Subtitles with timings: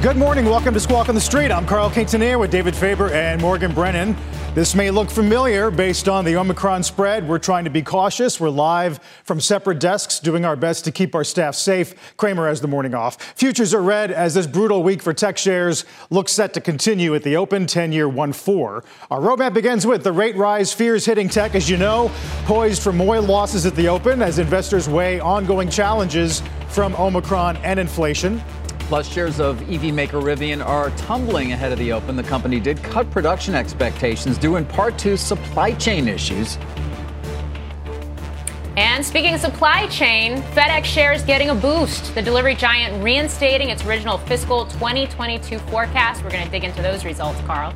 [0.00, 0.44] Good morning.
[0.44, 1.50] Welcome to Squawk on the Street.
[1.50, 4.16] I'm Carl Quintanilla with David Faber and Morgan Brennan.
[4.54, 7.26] This may look familiar based on the Omicron spread.
[7.26, 8.38] We're trying to be cautious.
[8.38, 12.16] We're live from separate desks, doing our best to keep our staff safe.
[12.16, 13.20] Cramer has the morning off.
[13.36, 17.24] Futures are red as this brutal week for tech shares looks set to continue at
[17.24, 18.84] the open 10 year 1 4.
[19.10, 22.12] Our roadmap begins with the rate rise fears hitting tech, as you know,
[22.44, 27.80] poised for more losses at the open as investors weigh ongoing challenges from Omicron and
[27.80, 28.40] inflation.
[28.88, 32.16] Plus, shares of EV maker Rivian are tumbling ahead of the open.
[32.16, 36.56] The company did cut production expectations due in part to supply chain issues.
[38.78, 42.14] And speaking of supply chain, FedEx shares getting a boost.
[42.14, 46.24] The delivery giant reinstating its original fiscal 2022 forecast.
[46.24, 47.74] We're going to dig into those results, Carl.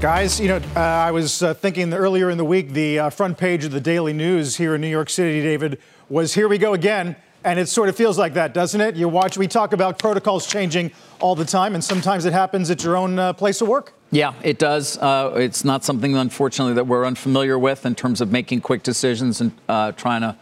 [0.00, 3.36] Guys, you know, uh, I was uh, thinking earlier in the week, the uh, front
[3.36, 5.78] page of the Daily News here in New York City, David,
[6.08, 7.16] was here we go again.
[7.44, 8.96] And it sort of feels like that, doesn't it?
[8.96, 12.82] You watch, we talk about protocols changing all the time, and sometimes it happens at
[12.82, 13.92] your own uh, place of work.
[14.10, 14.96] Yeah, it does.
[14.96, 19.42] Uh, it's not something, unfortunately, that we're unfamiliar with in terms of making quick decisions
[19.42, 20.36] and uh, trying to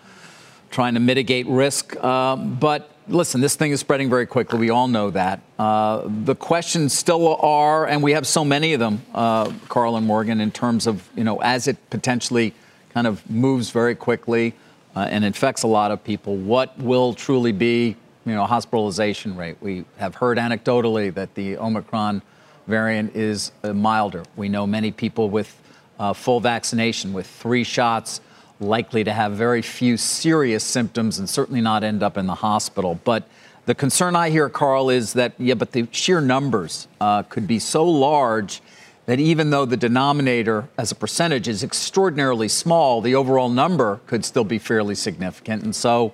[0.70, 2.03] trying to mitigate risk.
[2.03, 4.58] Um, but listen, this thing is spreading very quickly.
[4.58, 5.42] We all know that.
[5.58, 10.06] Uh, the questions still are, and we have so many of them, uh, Carl and
[10.06, 12.55] Morgan, in terms of you know as it potentially
[12.95, 14.55] kind of moves very quickly
[14.95, 19.57] uh, and infects a lot of people, what will truly be, you know, hospitalization rate?
[19.61, 22.23] We have heard anecdotally that the Omicron
[22.67, 24.23] variant is uh, milder.
[24.36, 25.61] We know many people with
[25.98, 28.20] uh, full vaccination, with three shots,
[28.61, 33.01] likely to have very few serious symptoms and certainly not end up in the hospital.
[33.05, 33.29] But
[33.67, 37.59] the concern I hear, Carl, is that, yeah, but the sheer numbers uh, could be
[37.59, 38.61] so large
[39.07, 44.24] that even though the denominator as a percentage is extraordinarily small, the overall number could
[44.24, 45.63] still be fairly significant.
[45.64, 46.13] And so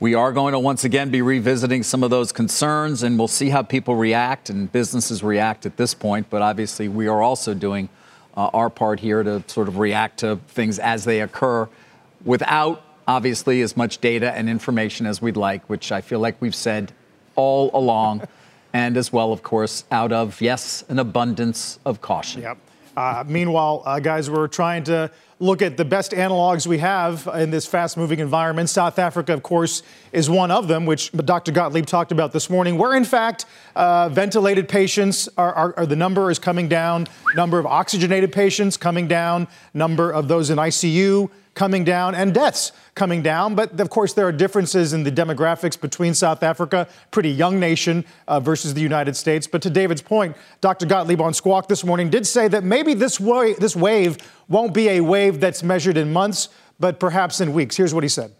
[0.00, 3.48] we are going to once again be revisiting some of those concerns, and we'll see
[3.48, 6.28] how people react and businesses react at this point.
[6.28, 7.88] But obviously, we are also doing
[8.36, 11.68] uh, our part here to sort of react to things as they occur
[12.24, 16.54] without obviously as much data and information as we'd like, which I feel like we've
[16.54, 16.92] said
[17.36, 18.26] all along
[18.76, 22.42] and as well, of course, out of, yes, an abundance of caution.
[22.42, 22.58] Yep.
[22.94, 27.50] Uh, meanwhile, uh, guys, we're trying to look at the best analogs we have in
[27.50, 28.68] this fast moving environment.
[28.68, 29.82] South Africa, of course,
[30.12, 31.52] is one of them, which Dr.
[31.52, 35.96] Gottlieb talked about this morning, where in fact uh, ventilated patients are, are, are, the
[35.96, 41.30] number is coming down, number of oxygenated patients coming down, number of those in ICU
[41.56, 43.56] coming down and deaths coming down.
[43.56, 48.04] But of course, there are differences in the demographics between South Africa, pretty young nation,
[48.28, 49.48] uh, versus the United States.
[49.48, 50.86] But to David's point, Dr.
[50.86, 54.18] Gottlieb on Squawk this morning did say that maybe this, wa- this wave
[54.48, 57.76] won't be a wave that's measured in months, but perhaps in weeks.
[57.76, 58.32] Here's what he said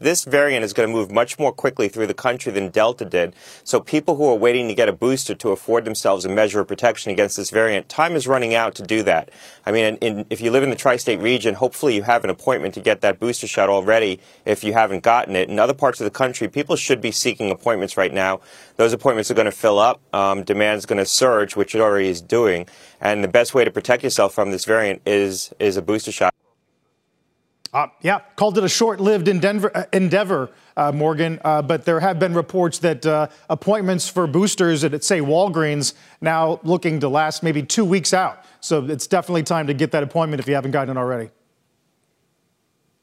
[0.00, 3.34] this variant is going to move much more quickly through the country than Delta did.
[3.64, 6.68] So people who are waiting to get a booster to afford themselves a measure of
[6.68, 9.30] protection against this variant, time is running out to do that.
[9.64, 12.30] I mean, in, in, if you live in the tri-state region, hopefully you have an
[12.30, 15.48] appointment to get that booster shot already if you haven't gotten it.
[15.48, 18.40] In other parts of the country, people should be seeking appointments right now.
[18.76, 20.00] Those appointments are going to fill up.
[20.14, 22.66] Um, demand is going to surge, which it already is doing.
[23.00, 26.34] And the best way to protect yourself from this variant is, is a booster shot.
[27.72, 31.38] Uh, yeah, called it a short-lived uh, endeavor, uh, Morgan.
[31.44, 36.60] Uh, but there have been reports that uh, appointments for boosters at, say, Walgreens now
[36.62, 38.44] looking to last maybe two weeks out.
[38.60, 41.30] So it's definitely time to get that appointment if you haven't gotten it already.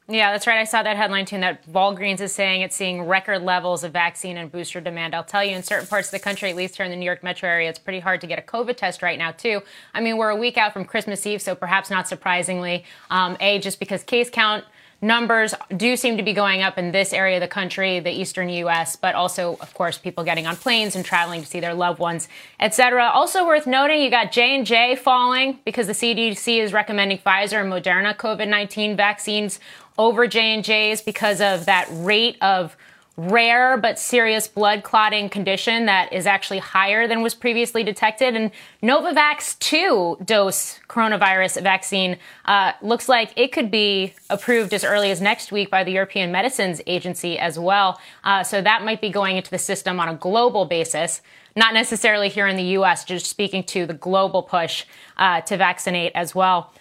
[0.06, 0.58] Yeah, that's right.
[0.58, 1.40] I saw that headline too.
[1.40, 5.14] That Walgreens is saying it's seeing record levels of vaccine and booster demand.
[5.14, 7.06] I'll tell you, in certain parts of the country, at least here in the New
[7.06, 9.62] York metro area, it's pretty hard to get a COVID test right now too.
[9.94, 13.58] I mean, we're a week out from Christmas Eve, so perhaps not surprisingly, um, a
[13.60, 14.64] just because case count
[15.04, 18.48] numbers do seem to be going up in this area of the country, the eastern
[18.48, 21.98] U.S., but also, of course, people getting on planes and traveling to see their loved
[21.98, 22.28] ones,
[22.58, 23.10] etc.
[23.12, 27.60] Also worth noting, you got J and J falling because the CDC is recommending Pfizer
[27.60, 29.60] and Moderna COVID-19 vaccines
[29.98, 32.76] over J&J's because of that rate of
[33.16, 38.34] rare but serious blood clotting condition that is actually higher than was previously detected.
[38.34, 38.50] And
[38.82, 45.20] Novavax 2 dose coronavirus vaccine uh, looks like it could be approved as early as
[45.20, 48.00] next week by the European Medicines Agency as well.
[48.24, 51.20] Uh, so that might be going into the system on a global basis.
[51.56, 54.84] Not necessarily here in the U.S., just speaking to the global push
[55.16, 56.72] uh, to vaccinate as well.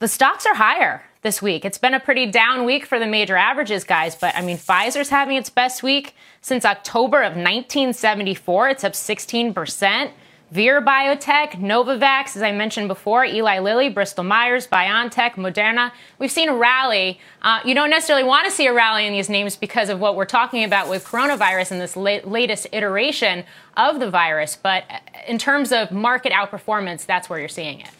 [0.00, 1.64] The stocks are higher this week.
[1.64, 5.08] It's been a pretty down week for the major averages, guys, but I mean, Pfizer's
[5.08, 8.68] having its best week since October of 1974.
[8.68, 10.10] It's up 16%.
[10.52, 15.90] Vir Biotech, Novavax, as I mentioned before, Eli Lilly, Bristol Myers, BioNTech, Moderna.
[16.18, 17.18] We've seen a rally.
[17.42, 20.14] Uh, you don't necessarily want to see a rally in these names because of what
[20.14, 23.44] we're talking about with coronavirus and this la- latest iteration
[23.76, 24.54] of the virus.
[24.54, 24.84] But
[25.26, 27.90] in terms of market outperformance, that's where you're seeing it.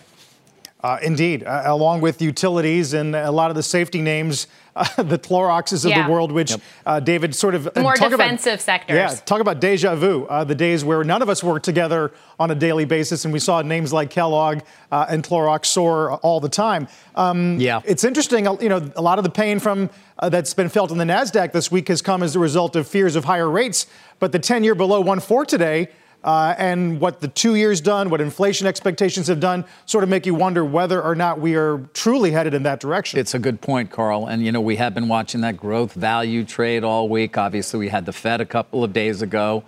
[0.85, 4.47] Uh, indeed, uh, along with utilities and a lot of the safety names,
[4.77, 6.05] uh, the Cloroxes of Yeah.
[6.07, 6.61] the world, which Yep.
[6.85, 8.95] uh, David sort of More talk about- defensive sectors.
[8.95, 10.27] Yeah, talk about deja vu.
[10.29, 13.39] Uh, the days where none of us worked together on a daily basis, and we
[13.39, 14.59] saw names like Kellogg
[14.93, 16.87] uh, and Clorox soar all the time.
[17.15, 17.81] Um, Yeah.
[17.87, 18.47] it's interesting.
[18.47, 19.89] uh, You know, a lot of the pain from
[20.19, 22.87] uh, that's been felt in the Nasdaq this week has come as a result of
[22.87, 23.87] fears of higher rates.
[24.21, 25.89] But the 10-year below 1.4 today.
[26.25, 30.25] Uh, and what the two years done, what inflation expectations have done, sort of make
[30.25, 33.21] you wonder whether or not we are truly headed in that direction.
[33.21, 34.26] It's a good point, Carl.
[34.26, 37.37] And, you know, we have been watching that growth value trade all week.
[37.37, 39.65] Obviously, we had the Fed a couple of days ago.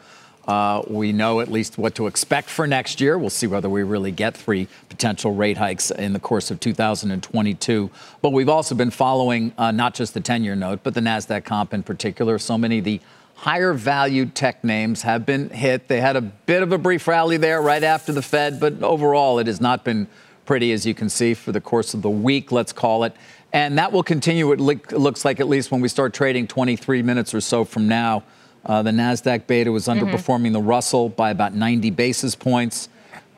[0.49, 3.19] Uh, we know at least what to expect for next year.
[3.19, 7.91] We'll see whether we really get three potential rate hikes in the course of 2022.
[8.23, 11.45] But we've also been following uh, not just the 10 year note, but the NASDAQ
[11.45, 12.39] comp in particular.
[12.39, 13.01] So many of the
[13.37, 15.89] higher valued tech names have been hit.
[15.89, 19.39] They had a bit of a brief rally there right after the Fed, but overall,
[19.39, 20.09] it has not been
[20.47, 23.15] pretty, as you can see, for the course of the week, let's call it.
[23.53, 27.35] And that will continue, it looks like, at least when we start trading 23 minutes
[27.35, 28.25] or so from now.
[28.65, 32.89] Uh, the NASDAQ beta was underperforming the Russell by about 90 basis points.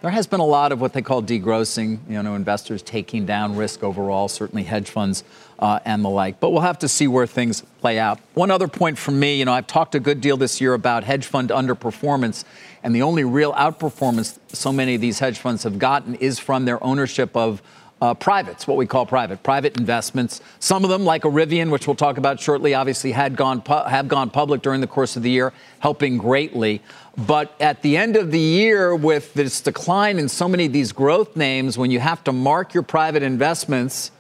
[0.01, 3.57] There has been a lot of what they call degrossing, you know, investors taking down
[3.57, 5.25] risk overall, certainly hedge funds
[5.59, 6.41] uh, and the like.
[6.41, 8.21] But we'll have to see where things play out.
[8.35, 11.05] One other point from me, you know, I've talked a good deal this year about
[11.05, 12.45] hedge fund underperformance,
[12.83, 16.65] and the only real outperformance so many of these hedge funds have gotten is from
[16.65, 17.63] their ownership of
[18.01, 20.41] uh, privates, what we call private, private investments.
[20.61, 24.07] Some of them, like Arivian, which we'll talk about shortly, obviously had gone pu- have
[24.07, 26.81] gone public during the course of the year, helping greatly.
[27.17, 30.93] But at the end of the year, with this decline in so many of these
[30.93, 34.13] growth names, when you have to mark your private investments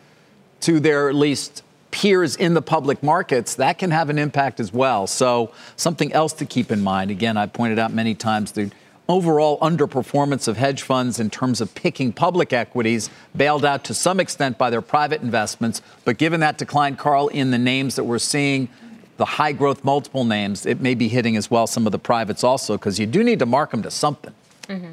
[0.60, 4.72] to their at least peers in the public markets, that can have an impact as
[4.72, 5.06] well.
[5.06, 7.10] So something else to keep in mind.
[7.10, 8.70] Again, I pointed out many times the
[9.08, 14.20] overall underperformance of hedge funds in terms of picking public equities, bailed out to some
[14.20, 15.80] extent by their private investments.
[16.04, 18.68] But given that decline, Carl, in the names that we're seeing,
[19.16, 22.44] the high growth multiple names, it may be hitting as well some of the privates
[22.44, 24.34] also, because you do need to mark them to something.
[24.68, 24.92] Mm-hmm.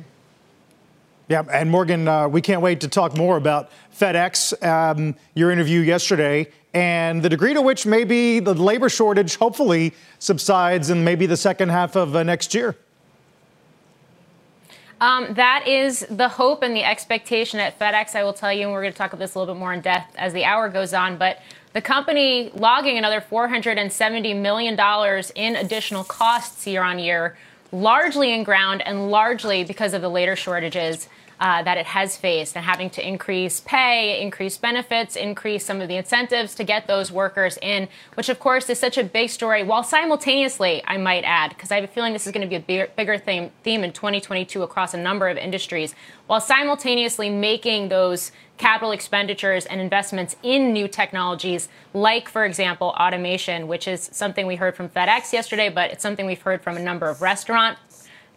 [1.27, 5.79] Yeah, and Morgan, uh, we can't wait to talk more about FedEx, um, your interview
[5.79, 11.37] yesterday, and the degree to which maybe the labor shortage hopefully subsides in maybe the
[11.37, 12.75] second half of uh, next year.
[15.01, 18.15] Um, that is the hope and the expectation at FedEx.
[18.15, 19.73] I will tell you, and we're going to talk about this a little bit more
[19.73, 21.17] in depth as the hour goes on.
[21.17, 21.39] But
[21.73, 24.79] the company logging another $470 million
[25.35, 27.35] in additional costs year on year,
[27.71, 31.09] largely in ground and largely because of the labor shortages.
[31.37, 35.89] Uh, that it has faced and having to increase pay, increase benefits, increase some of
[35.89, 39.61] the incentives to get those workers in, which of course is such a big story.
[39.61, 42.55] While simultaneously, I might add, because I have a feeling this is going to be
[42.55, 45.93] a bigger, bigger theme, theme in 2022 across a number of industries,
[46.27, 53.67] while simultaneously making those capital expenditures and investments in new technologies, like, for example, automation,
[53.67, 56.79] which is something we heard from FedEx yesterday, but it's something we've heard from a
[56.79, 57.77] number of restaurant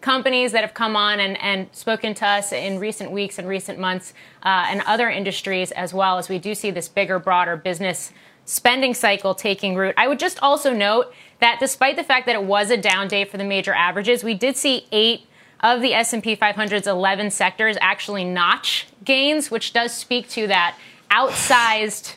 [0.00, 3.78] companies that have come on and, and spoken to us in recent weeks and recent
[3.78, 8.12] months uh, and other industries as well as we do see this bigger, broader business
[8.44, 9.94] spending cycle taking root.
[9.98, 13.24] I would just also note that despite the fact that it was a down day
[13.24, 15.26] for the major averages, we did see eight
[15.60, 20.78] of the S&P 500's 11 sectors actually notch gains, which does speak to that
[21.10, 22.14] outsized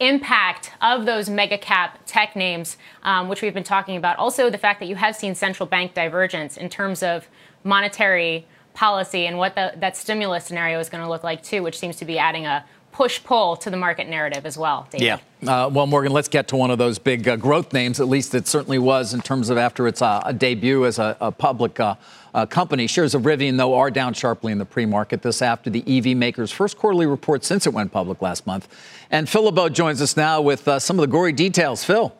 [0.00, 4.16] impact of those mega cap tech names, um, which we've been talking about.
[4.16, 7.28] Also, the fact that you have seen central bank divergence in terms of
[7.62, 11.78] monetary policy and what the, that stimulus scenario is going to look like, too, which
[11.78, 14.86] seems to be adding a push pull to the market narrative as well.
[14.90, 15.04] David.
[15.04, 15.18] Yeah.
[15.46, 18.00] Uh, well, Morgan, let's get to one of those big uh, growth names.
[18.00, 21.32] At least it certainly was in terms of after its uh, debut as a, a
[21.32, 21.94] public uh,
[22.34, 22.86] uh, company.
[22.86, 25.22] Shares of Rivian, though, are down sharply in the pre market.
[25.22, 28.68] This after the EV maker's first quarterly report since it went public last month.
[29.10, 31.84] And Phil LeBeau joins us now with uh, some of the gory details.
[31.84, 32.14] Phil.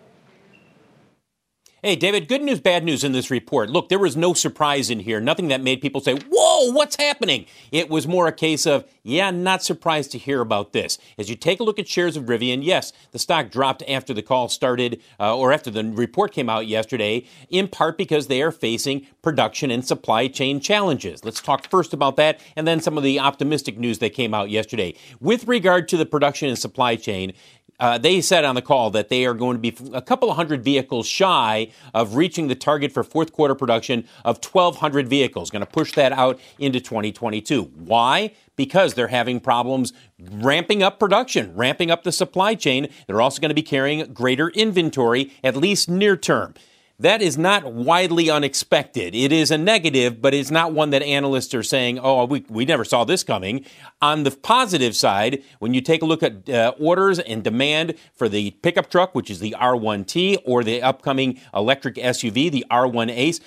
[1.82, 3.70] Hey, David, good news, bad news in this report.
[3.70, 5.18] Look, there was no surprise in here.
[5.18, 7.46] Nothing that made people say, Whoa, what's happening?
[7.72, 10.98] It was more a case of, Yeah, not surprised to hear about this.
[11.18, 14.22] As you take a look at shares of Rivian, yes, the stock dropped after the
[14.22, 18.52] call started uh, or after the report came out yesterday, in part because they are
[18.52, 21.24] facing production and supply chain challenges.
[21.24, 24.50] Let's talk first about that and then some of the optimistic news that came out
[24.50, 24.94] yesterday.
[25.20, 27.32] With regard to the production and supply chain,
[27.80, 30.36] uh, they said on the call that they are going to be a couple of
[30.36, 35.50] hundred vehicles shy of reaching the target for fourth quarter production of 1,200 vehicles.
[35.50, 37.62] Going to push that out into 2022.
[37.62, 38.32] Why?
[38.54, 42.88] Because they're having problems ramping up production, ramping up the supply chain.
[43.06, 46.54] They're also going to be carrying greater inventory, at least near term.
[47.00, 49.14] That is not widely unexpected.
[49.14, 52.66] It is a negative, but it's not one that analysts are saying, oh, we, we
[52.66, 53.64] never saw this coming.
[54.02, 58.28] On the positive side, when you take a look at uh, orders and demand for
[58.28, 63.40] the pickup truck, which is the R1T, or the upcoming electric SUV, the R1 Ace,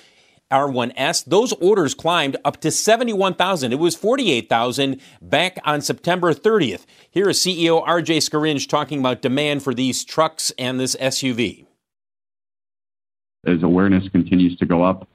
[0.50, 3.72] R1S, those orders climbed up to 71,000.
[3.72, 6.86] It was 48,000 back on September 30th.
[7.08, 11.66] Here is CEO RJ Scaringe talking about demand for these trucks and this SUV
[13.46, 15.08] as awareness continues to go up,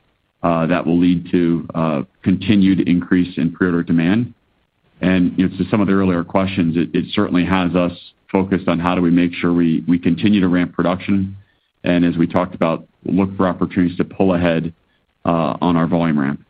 [0.43, 4.33] uh, that will lead to uh, continued increase in pre-order demand.
[5.01, 7.93] And To some of the earlier questions, it certainly has us
[8.31, 11.37] focused on how do we make sure we continue to ramp production,
[11.83, 14.73] and as we talked about, look for opportunities to pull ahead
[15.25, 16.45] uh, on our volume ramp.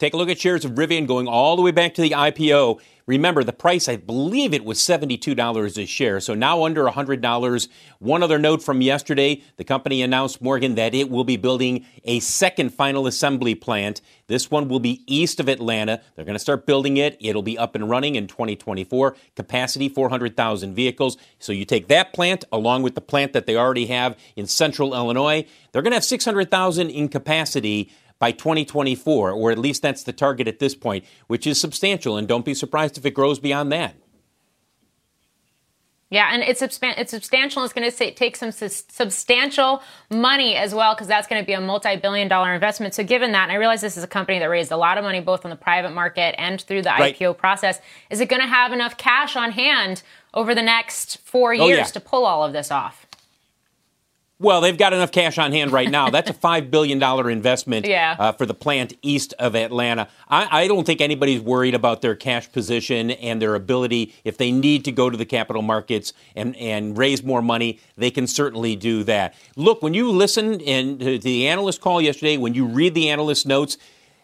[0.00, 2.80] Take a look at shares of Rivian going all the way back to the IPO.
[3.06, 7.68] Remember, the price, I believe it was $72 a share, so now under $100.
[7.98, 12.18] One other note from yesterday the company announced, Morgan, that it will be building a
[12.20, 14.00] second final assembly plant.
[14.26, 16.00] This one will be east of Atlanta.
[16.16, 17.18] They're going to start building it.
[17.20, 19.14] It'll be up and running in 2024.
[19.36, 21.18] Capacity 400,000 vehicles.
[21.38, 24.94] So you take that plant along with the plant that they already have in central
[24.94, 25.46] Illinois.
[25.70, 30.48] They're going to have 600,000 in capacity by 2024, or at least that's the target
[30.48, 32.16] at this point, which is substantial.
[32.16, 33.96] And don't be surprised if it grows beyond that.
[36.14, 37.64] Yeah, and it's it's substantial.
[37.64, 41.60] It's going to take some substantial money as well because that's going to be a
[41.60, 42.94] multi-billion-dollar investment.
[42.94, 45.02] So, given that, and I realize this is a company that raised a lot of
[45.02, 47.16] money both on the private market and through the right.
[47.16, 47.80] IPO process,
[48.10, 50.04] is it going to have enough cash on hand
[50.34, 51.82] over the next four years oh, yeah.
[51.84, 53.03] to pull all of this off?
[54.40, 56.10] Well, they've got enough cash on hand right now.
[56.10, 57.00] That's a $5 billion
[57.30, 58.16] investment yeah.
[58.18, 60.08] uh, for the plant east of Atlanta.
[60.28, 64.12] I, I, don't think anybody's worried about their cash position and their ability.
[64.24, 68.10] If they need to go to the capital markets and, and raise more money, they
[68.10, 69.34] can certainly do that.
[69.54, 73.46] Look, when you listen in, to the analyst call yesterday, when you read the analyst
[73.46, 73.78] notes,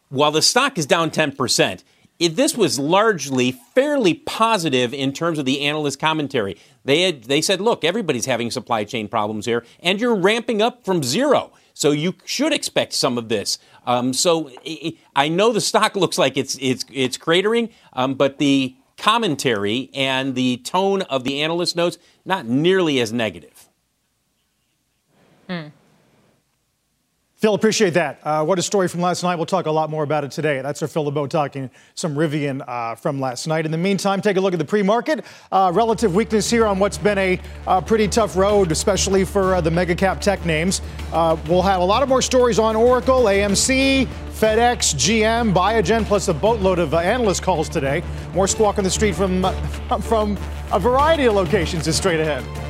[0.08, 1.84] while the stock is down 10%,
[2.20, 6.56] it, this was largely fairly positive in terms of the analyst commentary.
[6.84, 10.84] They had, they said, look, everybody's having supply chain problems here, and you're ramping up
[10.84, 11.52] from zero.
[11.72, 13.58] So you should expect some of this.
[13.86, 14.50] Um, so
[15.16, 20.34] I know the stock looks like it's it's it's cratering, um, but the commentary and
[20.34, 21.96] the tone of the analyst notes
[22.26, 23.66] not nearly as negative.
[25.48, 25.68] Hmm.
[27.40, 28.20] Phil, appreciate that.
[28.22, 29.36] Uh, what a story from last night.
[29.36, 30.60] We'll talk a lot more about it today.
[30.60, 33.64] That's our Phil LeBeau talking some Rivian uh, from last night.
[33.64, 35.24] In the meantime, take a look at the pre-market.
[35.50, 39.60] Uh, relative weakness here on what's been a uh, pretty tough road, especially for uh,
[39.62, 40.82] the mega cap tech names.
[41.14, 46.28] Uh, we'll have a lot of more stories on Oracle, AMC, FedEx, GM, Biogen, plus
[46.28, 48.02] a boatload of analyst calls today.
[48.34, 49.44] More squawk on the street from,
[50.02, 50.36] from
[50.72, 52.69] a variety of locations is straight ahead.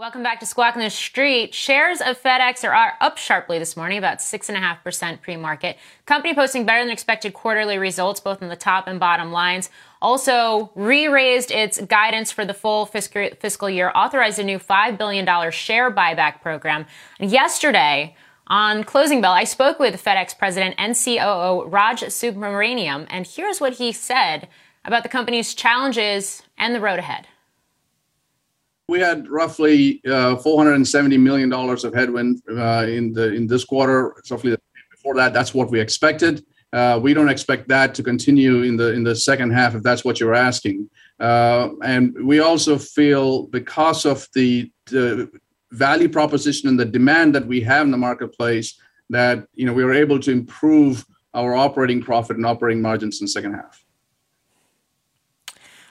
[0.00, 1.52] Welcome back to Squawk on the Street.
[1.52, 5.76] Shares of FedEx are up sharply this morning, about 6.5% pre market.
[6.06, 9.68] Company posting better than expected quarterly results, both on the top and bottom lines.
[10.00, 15.50] Also, re raised its guidance for the full fiscal year, authorized a new $5 billion
[15.50, 16.86] share buyback program.
[17.18, 18.16] And yesterday,
[18.46, 23.74] on Closing Bell, I spoke with FedEx President and COO Raj Subramaniam, and here's what
[23.74, 24.48] he said
[24.82, 27.26] about the company's challenges and the road ahead
[28.90, 34.14] we had roughly uh, 470 million dollars of headwind uh, in the in this quarter.
[34.30, 34.56] roughly
[34.90, 36.44] before that, that's what we expected.
[36.72, 40.04] Uh, we don't expect that to continue in the in the second half, if that's
[40.04, 40.90] what you're asking.
[41.20, 45.30] Uh, and we also feel because of the, the
[45.72, 48.68] value proposition and the demand that we have in the marketplace,
[49.08, 53.26] that you know we were able to improve our operating profit and operating margins in
[53.26, 53.84] the second half.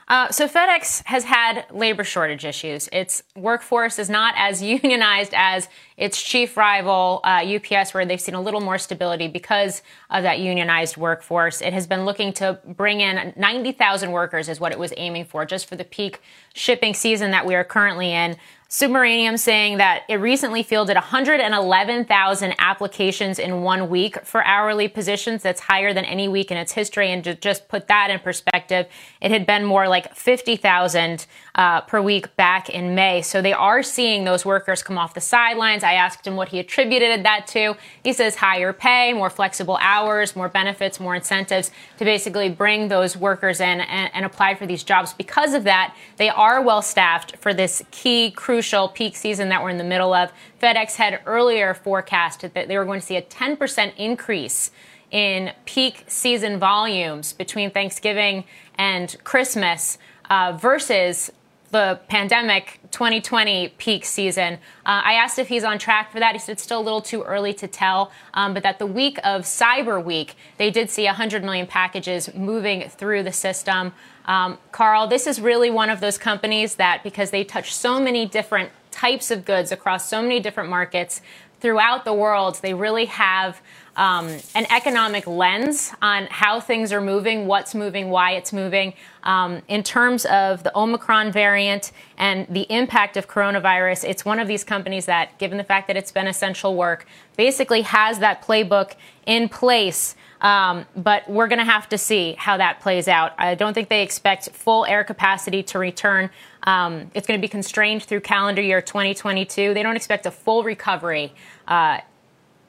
[0.10, 2.90] Uh, so FedEx has had labor shortage issues.
[2.92, 8.34] Its workforce is not as unionized as its chief rival, uh, UPS, where they've seen
[8.34, 11.62] a little more stability because of that unionized workforce.
[11.62, 15.46] It has been looking to bring in 90,000 workers, is what it was aiming for,
[15.46, 16.22] just for the peak
[16.56, 18.36] shipping season that we are currently in.
[18.70, 25.42] Subramaniam saying that it recently fielded 111,000 applications in one week for hourly positions.
[25.42, 27.10] That's higher than any week in its history.
[27.12, 28.86] And to just put that in perspective,
[29.22, 33.24] it had been more like 50,000 uh, per week back in May.
[33.24, 35.84] So they are seeing those workers come off the sidelines.
[35.84, 37.76] I asked him what he attributed that to.
[38.04, 43.18] He says higher pay, more flexible hours, more benefits, more incentives to basically bring those
[43.18, 45.12] workers in and, and apply for these jobs.
[45.12, 48.30] Because of that, they are well staffed for this key
[48.60, 50.34] crucial peak season that we're in the middle of.
[50.62, 54.72] FedEx had earlier forecasted that they were going to see a 10% increase
[55.12, 58.44] in peak season volumes between Thanksgiving
[58.76, 59.98] and Christmas
[60.30, 61.32] uh, versus
[61.72, 64.56] the pandemic 2020 peak season.
[64.86, 66.34] Uh, I asked if he's on track for that.
[66.34, 69.20] He said it's still a little too early to tell, um, but that the week
[69.24, 73.94] of Cyber Week, they did see 100 million packages moving through the system.
[74.26, 78.26] Um, Carl, this is really one of those companies that, because they touch so many
[78.26, 81.22] different types of goods across so many different markets
[81.60, 83.62] throughout the world, they really have
[83.96, 88.94] um, an economic lens on how things are moving, what's moving, why it's moving.
[89.24, 94.48] Um, in terms of the Omicron variant and the impact of coronavirus, it's one of
[94.48, 98.94] these companies that, given the fact that it's been essential work, basically has that playbook
[99.26, 103.34] in place um, but we're going to have to see how that plays out.
[103.38, 106.30] I don't think they expect full air capacity to return.
[106.64, 109.74] Um, it's going to be constrained through calendar year 2022.
[109.74, 111.34] They don't expect a full recovery.
[111.68, 112.00] Uh,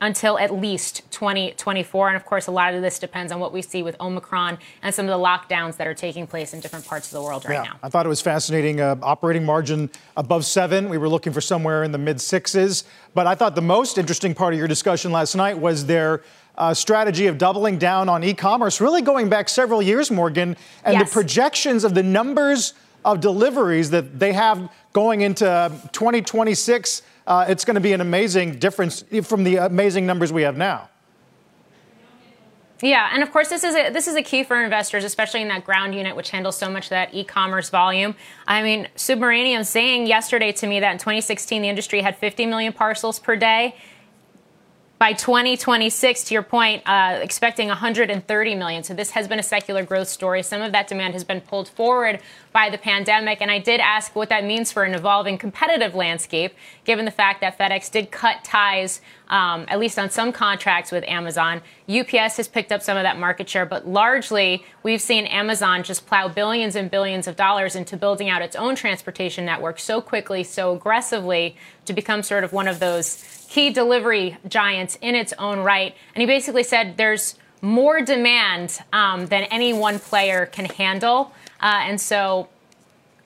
[0.00, 2.08] until at least 2024.
[2.08, 4.94] And of course, a lot of this depends on what we see with Omicron and
[4.94, 7.54] some of the lockdowns that are taking place in different parts of the world right
[7.54, 7.78] yeah, now.
[7.82, 8.80] I thought it was fascinating.
[8.80, 10.88] Uh, operating margin above seven.
[10.88, 12.84] We were looking for somewhere in the mid sixes.
[13.14, 16.22] But I thought the most interesting part of your discussion last night was their
[16.56, 20.94] uh, strategy of doubling down on e commerce, really going back several years, Morgan, and
[20.94, 21.08] yes.
[21.08, 25.44] the projections of the numbers of deliveries that they have going into
[25.92, 27.02] 2026.
[27.26, 30.88] Uh, it's going to be an amazing difference from the amazing numbers we have now.
[32.82, 35.48] Yeah, and of course this is a, this is a key for investors, especially in
[35.48, 38.14] that ground unit which handles so much of that e-commerce volume.
[38.46, 42.72] I mean, Subramaniam saying yesterday to me that in 2016 the industry had 50 million
[42.72, 43.76] parcels per day
[45.00, 48.84] by 2026, to your point, uh, expecting 130 million.
[48.84, 50.42] So this has been a secular growth story.
[50.42, 52.20] Some of that demand has been pulled forward
[52.52, 53.40] by the pandemic.
[53.40, 57.40] And I did ask what that means for an evolving competitive landscape, given the fact
[57.40, 61.62] that FedEx did cut ties, um, at least on some contracts with Amazon.
[61.88, 66.06] UPS has picked up some of that market share, but largely we've seen Amazon just
[66.06, 70.42] plow billions and billions of dollars into building out its own transportation network so quickly,
[70.42, 75.60] so aggressively to become sort of one of those key delivery giants in its own
[75.60, 75.94] right.
[76.14, 81.32] And he basically said there's more demand um, than any one player can handle.
[81.60, 82.48] Uh, and so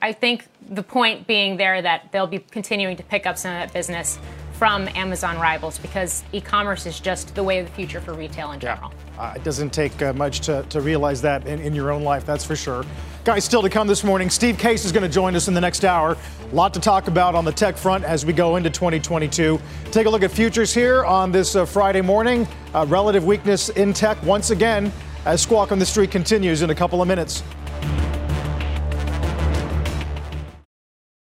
[0.01, 3.59] I think the point being there that they'll be continuing to pick up some of
[3.59, 4.19] that business
[4.57, 8.59] from Amazon rivals because e-commerce is just the way of the future for retail in
[8.59, 8.93] general.
[9.15, 9.21] Yeah.
[9.21, 12.25] Uh, it doesn't take uh, much to, to realize that in, in your own life,
[12.25, 12.85] that's for sure.
[13.23, 14.29] Guys, still to come this morning.
[14.29, 16.17] Steve Case is going to join us in the next hour.
[16.51, 19.59] A lot to talk about on the tech front as we go into 2022.
[19.91, 22.47] Take a look at futures here on this uh, Friday morning.
[22.73, 24.91] Uh, relative weakness in tech once again
[25.25, 27.43] as Squawk on the Street continues in a couple of minutes.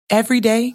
[0.08, 0.74] Every day,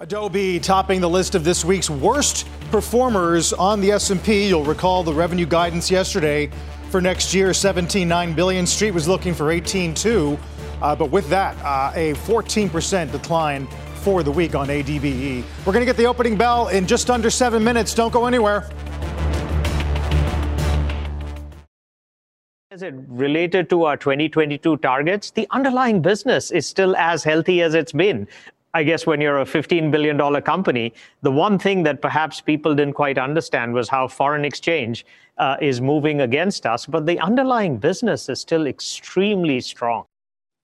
[0.00, 4.46] Adobe topping the list of this week's worst performers on the S&P.
[4.46, 6.52] You'll recall the revenue guidance yesterday
[6.90, 8.64] for next year 17.9 billion.
[8.64, 10.38] Street was looking for 18.2,
[10.80, 15.42] uh, but with that, uh, a 14% decline for the week on ADBE.
[15.66, 17.92] We're going to get the opening bell in just under seven minutes.
[17.92, 18.70] Don't go anywhere.
[22.70, 27.74] As it related to our 2022 targets, the underlying business is still as healthy as
[27.74, 28.28] it's been.
[28.74, 32.94] I guess when you're a $15 billion company, the one thing that perhaps people didn't
[32.94, 35.06] quite understand was how foreign exchange
[35.38, 36.84] uh, is moving against us.
[36.84, 40.04] But the underlying business is still extremely strong.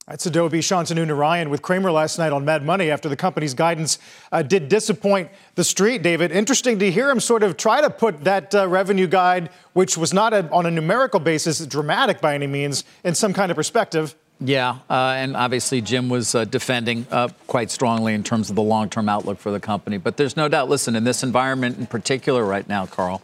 [0.06, 3.98] That's Adobe Shantanu Narayan with Cramer last night on Mad Money after the company's guidance
[4.32, 6.30] uh, did disappoint the street, David.
[6.30, 10.12] Interesting to hear him sort of try to put that uh, revenue guide, which was
[10.12, 14.14] not a, on a numerical basis dramatic by any means, in some kind of perspective.
[14.40, 18.62] Yeah, uh, and obviously Jim was uh, defending uh, quite strongly in terms of the
[18.62, 19.96] long term outlook for the company.
[19.96, 23.22] But there's no doubt, listen, in this environment in particular right now, Carl,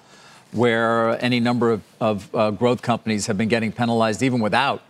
[0.52, 4.82] where any number of, of uh, growth companies have been getting penalized even without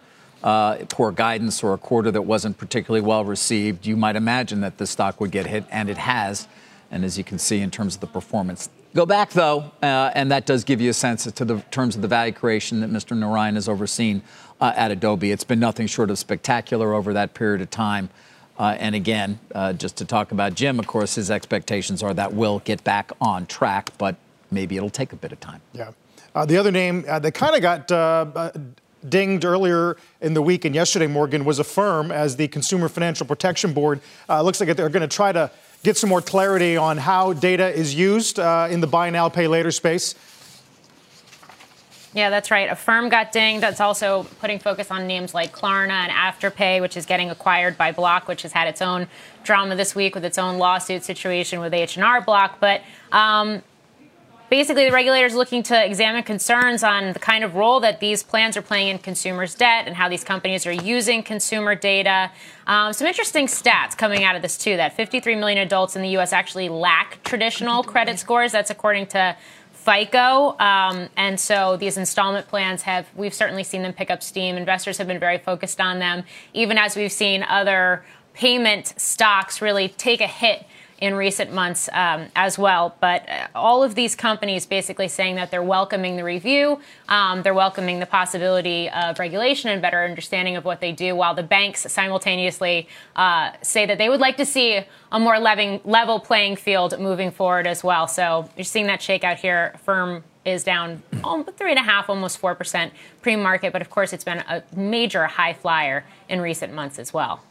[0.43, 4.79] uh, poor guidance or a quarter that wasn't particularly well received, you might imagine that
[4.79, 6.49] the stock would get hit, and it has.
[6.91, 10.33] And as you can see in terms of the performance, Go back though, uh, and
[10.33, 13.17] that does give you a sense to the terms of the value creation that Mr.
[13.17, 14.21] Narayan has overseen
[14.61, 15.31] uh, at Adobe.
[15.31, 18.11] It's been nothing short of spectacular over that period of time.
[18.59, 22.35] Uh, and again, uh, just to talk about Jim, of course, his expectations are that
[22.35, 24.17] we'll get back on track, but
[24.51, 25.61] maybe it'll take a bit of time.
[25.73, 25.93] Yeah.
[26.35, 27.91] Uh, the other name uh, that kind of got
[29.09, 33.73] dinged earlier in the week and yesterday, Morgan, was Affirm as the Consumer Financial Protection
[33.73, 34.01] Board.
[34.29, 35.51] Uh, looks like they're going to try to
[35.83, 39.49] get some more clarity on how data is used uh, in the buy now, pay
[39.49, 40.15] later space.
[42.13, 42.69] Yeah, that's right.
[42.69, 43.63] Affirm got dinged.
[43.63, 47.93] That's also putting focus on names like Klarna and Afterpay, which is getting acquired by
[47.93, 49.07] Block, which has had its own
[49.45, 52.59] drama this week with its own lawsuit situation with H&R Block.
[52.59, 53.63] But um,
[54.51, 58.57] basically the regulators looking to examine concerns on the kind of role that these plans
[58.57, 62.33] are playing in consumers' debt and how these companies are using consumer data.
[62.67, 64.77] Um, some interesting stats coming out of this too.
[64.77, 66.33] That 53 million adults in the U.S.
[66.33, 68.51] actually lack traditional credit scores.
[68.51, 69.37] That's according to
[69.91, 70.57] FICO.
[70.59, 74.57] Um, and so these installment plans have, we've certainly seen them pick up steam.
[74.57, 76.25] Investors have been very focused on them,
[76.55, 80.65] even as we've seen other payment stocks really take a hit
[81.01, 82.95] in recent months um, as well.
[83.01, 87.55] But uh, all of these companies basically saying that they're welcoming the review, um, they're
[87.55, 91.91] welcoming the possibility of regulation and better understanding of what they do, while the banks
[91.91, 92.87] simultaneously
[93.17, 94.81] uh, say that they would like to see
[95.13, 98.07] a more level playing field moving forward as well.
[98.07, 99.75] So you're seeing that shakeout here.
[99.85, 101.03] Firm is down
[101.57, 105.27] three and a half, almost four percent pre-market, but of course it's been a major
[105.27, 107.43] high flyer in recent months as well.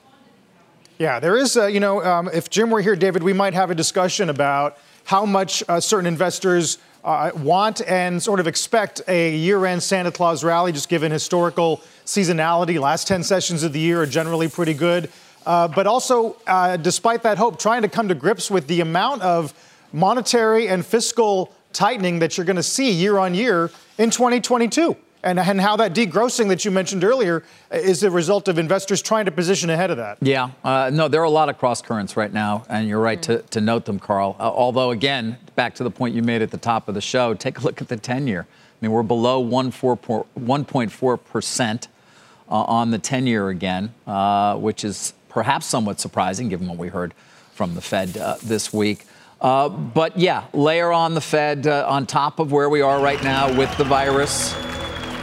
[0.99, 3.71] Yeah, there is, uh, you know, um, if Jim were here, David, we might have
[3.71, 9.33] a discussion about how much uh, certain investors uh, want and sort of expect a
[9.33, 12.77] year end Santa Claus rally, just given historical seasonality.
[12.81, 15.09] Last 10 sessions of the year are generally pretty good.
[15.45, 19.21] Uh, but also, uh, despite that hope, trying to come to grips with the amount
[19.21, 19.53] of
[19.93, 24.97] monetary and fiscal tightening that you're going to see year on year in 2022.
[25.23, 29.25] And, and how that degrossing that you mentioned earlier is the result of investors trying
[29.25, 30.17] to position ahead of that.
[30.21, 33.21] Yeah, uh, no, there are a lot of cross currents right now, and you're right
[33.23, 34.35] to, to note them, Carl.
[34.39, 37.33] Uh, although, again, back to the point you made at the top of the show,
[37.33, 38.47] take a look at the 10 year.
[38.49, 41.87] I mean, we're below 1.4%
[42.49, 46.87] uh, on the 10 year again, uh, which is perhaps somewhat surprising given what we
[46.87, 47.13] heard
[47.53, 49.05] from the Fed uh, this week.
[49.41, 53.57] Uh, but yeah, layer on the Fed on top of where we are right now
[53.57, 54.53] with the virus.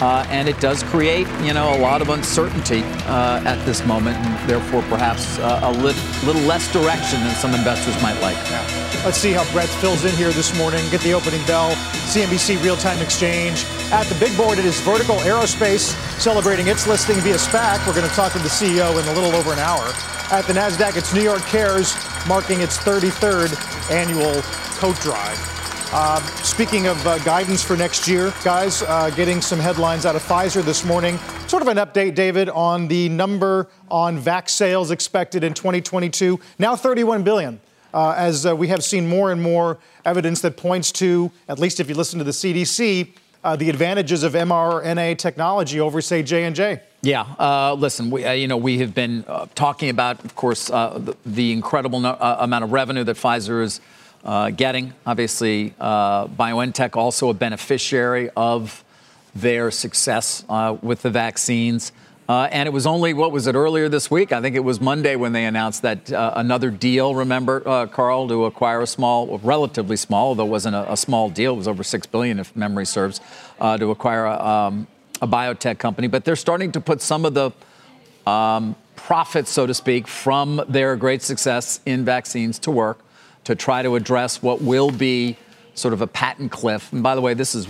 [0.00, 4.16] Uh, and it does create, you know, a lot of uncertainty uh, at this moment,
[4.16, 8.36] and therefore perhaps uh, a lit- little less direction than some investors might like.
[8.50, 8.86] Yeah.
[9.04, 10.84] Let's see how breadth fills in here this morning.
[10.90, 11.70] Get the opening bell.
[12.10, 13.64] CNBC Real Time Exchange.
[13.90, 17.86] At the big board, it is Vertical Aerospace celebrating its listing via SPAC.
[17.86, 19.92] We're going to talk to the CEO in a little over an hour.
[20.32, 21.94] At the NASDAQ, it's New York Cares
[22.26, 23.54] marking its 33rd
[23.90, 24.42] annual
[24.78, 25.55] coat drive.
[25.92, 30.22] Uh, speaking of uh, guidance for next year, guys, uh, getting some headlines out of
[30.22, 31.16] Pfizer this morning.
[31.46, 36.40] Sort of an update, David, on the number on vac sales expected in 2022.
[36.58, 37.60] Now 31 billion.
[37.94, 41.78] Uh, as uh, we have seen more and more evidence that points to, at least
[41.78, 43.12] if you listen to the CDC,
[43.44, 46.80] uh, the advantages of mRNA technology over, say, J and J.
[47.02, 52.00] Yeah, listen, we, you know, we have been talking about, of course, the, the, incredible
[52.00, 53.80] no- amount of revenue that Pfizer is
[54.26, 54.92] uh, getting.
[55.06, 58.84] Obviously, uh, BioNTech also a beneficiary of
[59.34, 61.92] their success uh, with the vaccines.
[62.28, 64.32] Uh, and it was only, what was it, earlier this week?
[64.32, 68.26] I think it was Monday when they announced that uh, another deal, remember, uh, Carl,
[68.26, 71.68] to acquire a small, relatively small, although it wasn't a, a, small deal, it was
[71.68, 73.20] over 6 billion, if memory serves,
[73.60, 74.88] to acquire a, um,
[75.22, 76.08] a, biotech company.
[76.08, 77.52] But they're starting to put some of the
[78.28, 83.05] um, profits, so to speak, from their great success in vaccines to work
[83.46, 85.36] to try to address what will be
[85.74, 86.92] sort of a patent cliff.
[86.92, 87.68] And by the way, this is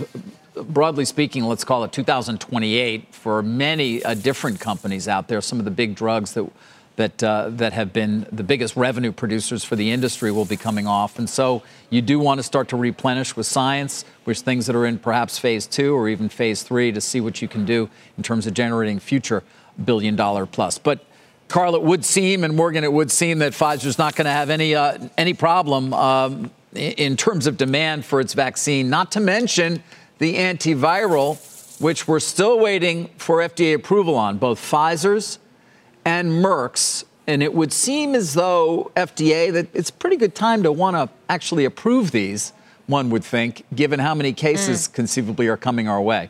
[0.55, 5.39] broadly speaking, let's call it 2028 for many uh, different companies out there.
[5.39, 6.51] Some of the big drugs that
[6.95, 10.87] that uh, that have been the biggest revenue producers for the industry will be coming
[10.87, 11.61] off, and so
[11.91, 15.37] you do want to start to replenish with science, with things that are in perhaps
[15.37, 17.87] phase two or even phase three to see what you can do
[18.17, 19.43] in terms of generating future
[19.85, 20.79] billion dollar plus.
[20.79, 21.05] But
[21.47, 24.49] Carl, it would seem, and Morgan, it would seem that Pfizer's not going to have
[24.49, 28.89] any uh, any problem um, in terms of demand for its vaccine.
[28.89, 29.81] Not to mention
[30.17, 31.39] the antiviral,
[31.79, 35.39] which we're still waiting for FDA approval on, both Pfizer's
[36.05, 37.05] and Merck's.
[37.27, 40.95] And it would seem as though FDA that it's a pretty good time to want
[40.95, 42.53] to actually approve these.
[42.87, 44.93] One would think, given how many cases mm.
[44.93, 46.29] conceivably are coming our way.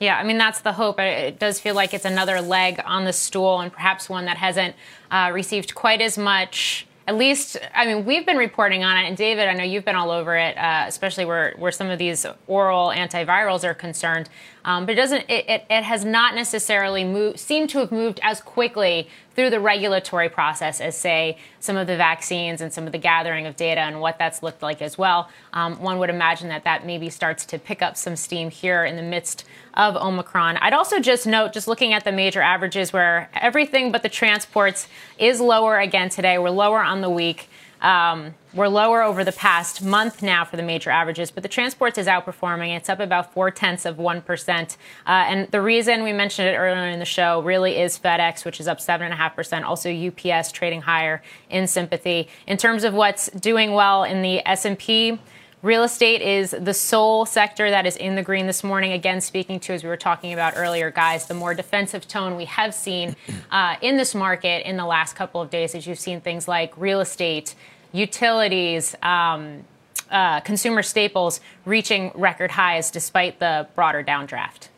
[0.00, 0.98] Yeah, I mean, that's the hope.
[0.98, 4.74] It does feel like it's another leg on the stool and perhaps one that hasn't
[5.10, 6.86] uh, received quite as much.
[7.06, 9.96] At least, I mean, we've been reporting on it, and David, I know you've been
[9.96, 14.30] all over it, uh, especially where, where some of these oral antivirals are concerned.
[14.64, 15.28] Um, but it doesn't.
[15.28, 19.08] It, it, it has not necessarily moved, seemed to have moved as quickly
[19.40, 23.46] through the regulatory process as, say, some of the vaccines and some of the gathering
[23.46, 25.30] of data and what that's looked like as well.
[25.54, 28.96] Um, one would imagine that that maybe starts to pick up some steam here in
[28.96, 30.58] the midst of Omicron.
[30.58, 34.88] I'd also just note, just looking at the major averages, where everything but the transports
[35.18, 36.38] is lower again today.
[36.38, 37.48] We're lower on the week.
[37.80, 41.98] Um, we're lower over the past month now for the major averages, but the transports
[41.98, 42.76] is outperforming.
[42.76, 44.60] It's up about four tenths of 1%.
[44.60, 44.74] Uh,
[45.06, 48.66] and the reason we mentioned it earlier in the show really is FedEx, which is
[48.66, 49.64] up 7.5%.
[49.64, 52.28] Also UPS trading higher in sympathy.
[52.46, 55.18] In terms of what's doing well in the S&P,
[55.62, 58.92] Real estate is the sole sector that is in the green this morning.
[58.92, 62.46] Again, speaking to, as we were talking about earlier, guys, the more defensive tone we
[62.46, 63.14] have seen
[63.50, 66.72] uh, in this market in the last couple of days, as you've seen things like
[66.78, 67.54] real estate,
[67.92, 69.62] utilities, um,
[70.10, 74.69] uh, consumer staples reaching record highs despite the broader downdraft.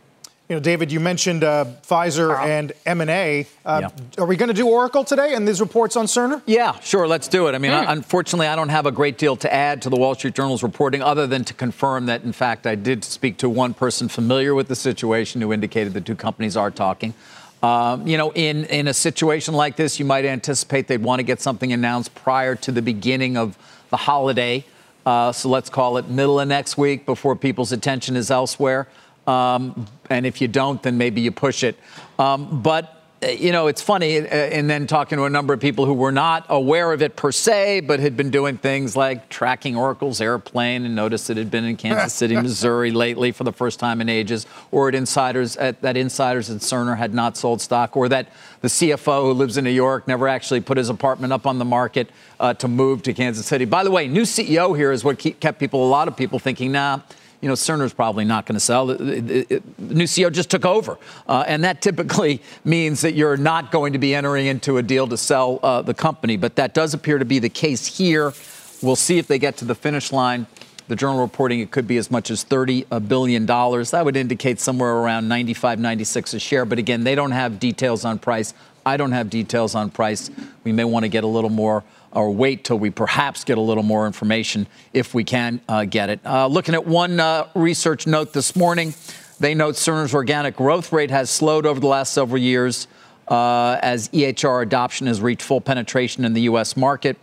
[0.53, 2.47] You know, David, you mentioned uh, Pfizer Carl.
[2.47, 3.47] and M&A.
[3.65, 4.23] Uh, yeah.
[4.23, 6.43] Are we going to do Oracle today and these reports on Cerner?
[6.45, 7.09] Yeah, sure.
[7.09, 7.55] Let's do it.
[7.55, 7.87] I mean, mm.
[7.89, 11.03] unfortunately, I don't have a great deal to add to the Wall Street Journal's reporting
[11.03, 14.69] other than to confirm that, in fact, I did speak to one person familiar with
[14.69, 17.15] the situation who indicated the two companies are talking.
[17.63, 21.25] Um, you know, in, in a situation like this, you might anticipate they'd want to
[21.25, 23.57] get something announced prior to the beginning of
[23.89, 24.67] the holiday.
[25.07, 28.87] Uh, so let's call it middle of next week before people's attention is elsewhere.
[29.27, 31.79] Um, and if you don't, then maybe you push it.
[32.19, 35.87] Um, but you know, it's funny, uh, and then talking to a number of people
[35.87, 39.77] who were not aware of it per se, but had been doing things like tracking
[39.77, 43.79] Oracle's airplane and noticed it had been in Kansas City, Missouri lately for the first
[43.79, 47.97] time in ages, or at insiders at, that insiders at Cerner had not sold stock,
[47.97, 48.29] or that
[48.61, 51.65] the CFO who lives in New York never actually put his apartment up on the
[51.65, 53.65] market uh, to move to Kansas City.
[53.65, 56.73] By the way, new CEO here is what kept people, a lot of people thinking,
[56.73, 57.01] nah
[57.43, 58.87] you know, Cerner's probably not going to sell.
[58.87, 59.45] The, the,
[59.79, 60.97] the, new CEO just took over.
[61.27, 65.09] Uh, and that typically means that you're not going to be entering into a deal
[65.09, 66.37] to sell uh, the company.
[66.37, 68.33] But that does appear to be the case here.
[68.81, 70.47] We'll see if they get to the finish line.
[70.87, 73.45] The journal reporting it could be as much as $30 billion.
[73.45, 76.65] That would indicate somewhere around 95, 96 a share.
[76.65, 78.55] But again, they don't have details on price.
[78.87, 80.31] I don't have details on price.
[80.65, 83.61] We may want to get a little more or wait till we perhaps get a
[83.61, 86.21] little more information if we can uh, get it.
[86.25, 88.95] Uh, looking at one uh, research note this morning,
[89.41, 92.87] they note Cerner's organic growth rate has slowed over the last several years
[93.29, 96.77] uh, as EHR adoption has reached full penetration in the U.S.
[96.77, 97.17] market.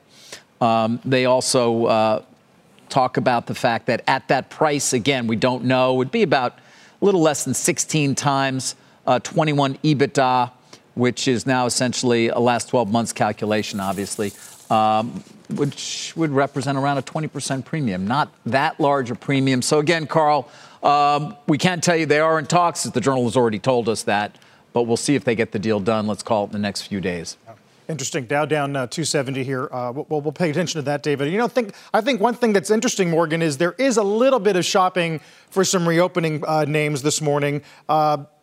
[0.59, 2.23] Um, they also uh,
[2.89, 6.57] talk about the fact that at that price, again, we don't know, would be about
[7.01, 8.75] a little less than 16 times
[9.07, 10.51] uh, 21 EBITDA,
[10.95, 14.31] which is now essentially a last 12 months calculation, obviously,
[14.69, 15.23] um,
[15.55, 18.07] which would represent around a 20% premium.
[18.07, 19.61] Not that large a premium.
[19.61, 20.49] So, again, Carl,
[20.83, 23.89] um, we can't tell you they are in talks, as the journal has already told
[23.89, 24.37] us that,
[24.73, 26.83] but we'll see if they get the deal done, let's call it, in the next
[26.83, 27.37] few days.
[27.89, 28.25] Interesting.
[28.25, 29.67] Dow down uh, 270 here.
[29.71, 31.31] Uh, we'll, we'll, pay attention to that, David.
[31.31, 34.39] You know, think I think one thing that's interesting, Morgan, is there is a little
[34.39, 37.63] bit of shopping for some reopening uh, names this morning.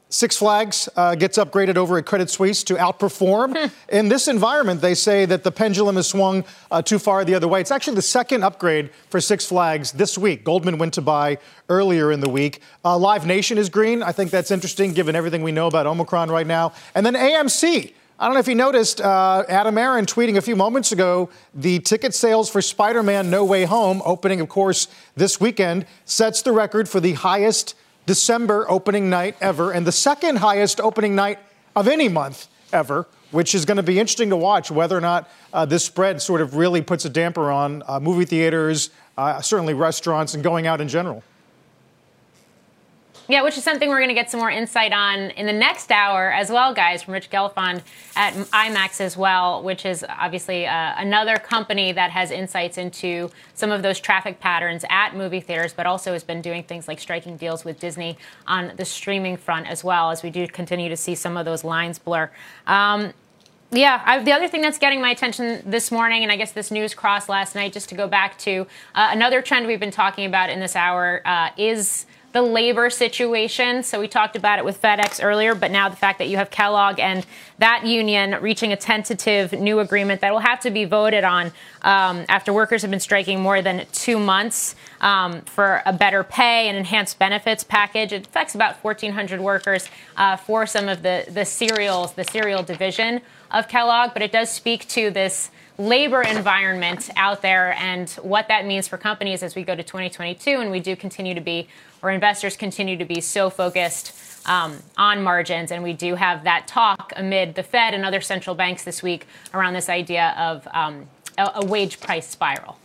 [0.06, 3.56] Uh, Six Flags uh, gets upgraded over at Credit Suisse to outperform.
[3.56, 3.94] Hmm.
[3.94, 7.48] In this environment, they say that the pendulum has swung uh, too far the other
[7.48, 7.60] way.
[7.60, 10.44] It's actually the second upgrade for Six Flags this week.
[10.44, 11.38] Goldman went to buy
[11.68, 12.60] earlier in the week.
[12.84, 14.02] Live Nation is green.
[14.02, 16.72] I think that's interesting given everything we know about Omicron right now.
[16.94, 20.56] And then AMC I don't know if you noticed, uh, Adam Aron tweeting a few
[20.56, 25.38] moments ago the ticket sales for Spider Man No Way Home, opening, of course, this
[25.38, 27.74] weekend, sets the record for the highest
[28.06, 31.38] December opening night ever and the second highest opening night
[31.74, 35.28] of any month ever, which is going to be interesting to watch whether or not
[35.52, 39.74] uh, this spread sort of really puts a damper on uh, movie theaters, uh, certainly
[39.74, 41.22] restaurants, and going out in general.
[43.28, 45.90] Yeah, which is something we're going to get some more insight on in the next
[45.90, 47.82] hour as well, guys, from Rich Gelfond
[48.14, 53.72] at IMAX as well, which is obviously uh, another company that has insights into some
[53.72, 57.36] of those traffic patterns at movie theaters, but also has been doing things like striking
[57.36, 61.16] deals with Disney on the streaming front as well, as we do continue to see
[61.16, 62.30] some of those lines blur.
[62.68, 63.12] Um,
[63.72, 66.70] yeah, I, the other thing that's getting my attention this morning, and I guess this
[66.70, 70.26] news crossed last night, just to go back to uh, another trend we've been talking
[70.26, 73.82] about in this hour, uh, is the labor situation.
[73.82, 76.50] So we talked about it with FedEx earlier, but now the fact that you have
[76.50, 77.24] Kellogg and
[77.60, 81.46] that union reaching a tentative new agreement that will have to be voted on
[81.80, 86.68] um, after workers have been striking more than two months um, for a better pay
[86.68, 88.12] and enhanced benefits package.
[88.12, 93.22] It affects about 1,400 workers uh, for some of the, the cereals, the cereal division
[93.50, 98.64] of Kellogg, but it does speak to this labor environment out there and what that
[98.64, 101.68] means for companies as we go to 2022 and we do continue to be
[102.02, 104.12] or investors continue to be so focused
[104.46, 105.70] um, on margins.
[105.72, 109.26] And we do have that talk amid the Fed and other central banks this week
[109.52, 112.78] around this idea of um, a, a, wage price spiral.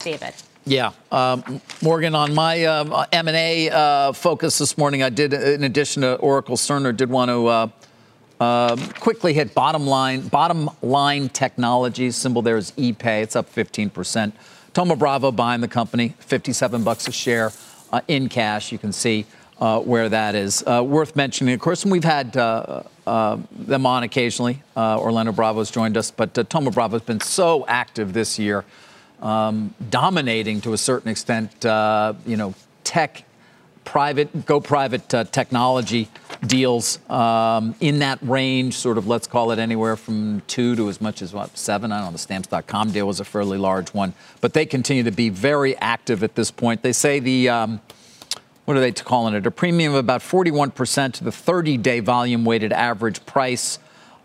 [0.00, 0.34] David.
[0.66, 2.14] Yeah, um, Morgan.
[2.14, 6.16] On my uh, M and A uh, focus this morning, I did, in addition to
[6.16, 7.68] Oracle Cerner, did want to uh,
[8.44, 10.30] uh, quickly hit Bottomline.
[10.30, 13.22] Bottom line technologies symbol there is ePay.
[13.22, 14.34] It's up 15 percent.
[14.74, 17.52] Thoma Bravo buying the company, 57 bucks a share
[17.92, 18.72] uh, in cash.
[18.72, 19.24] You can see
[19.60, 20.64] uh, where that is.
[20.66, 24.62] Uh, worth mentioning, of course, and we've had uh, uh, them on occasionally.
[24.76, 28.64] Orlando Bravo's joined us, but Thoma Bravo has been so active this year,
[29.22, 32.52] um, dominating to a certain extent, you know,
[32.82, 33.24] tech
[33.84, 36.08] private, go private uh, technology
[36.46, 41.00] deals um, in that range, sort of, let's call it anywhere from two to as
[41.00, 41.92] much as what, seven?
[41.92, 42.12] I don't know.
[42.12, 44.14] The stamps.com deal was a fairly large one.
[44.40, 46.82] But they continue to be very active at this point.
[46.82, 47.80] They say the, um,
[48.64, 49.46] what are they calling it?
[49.46, 53.78] A premium of about 41% to the 30 day volume weighted average price.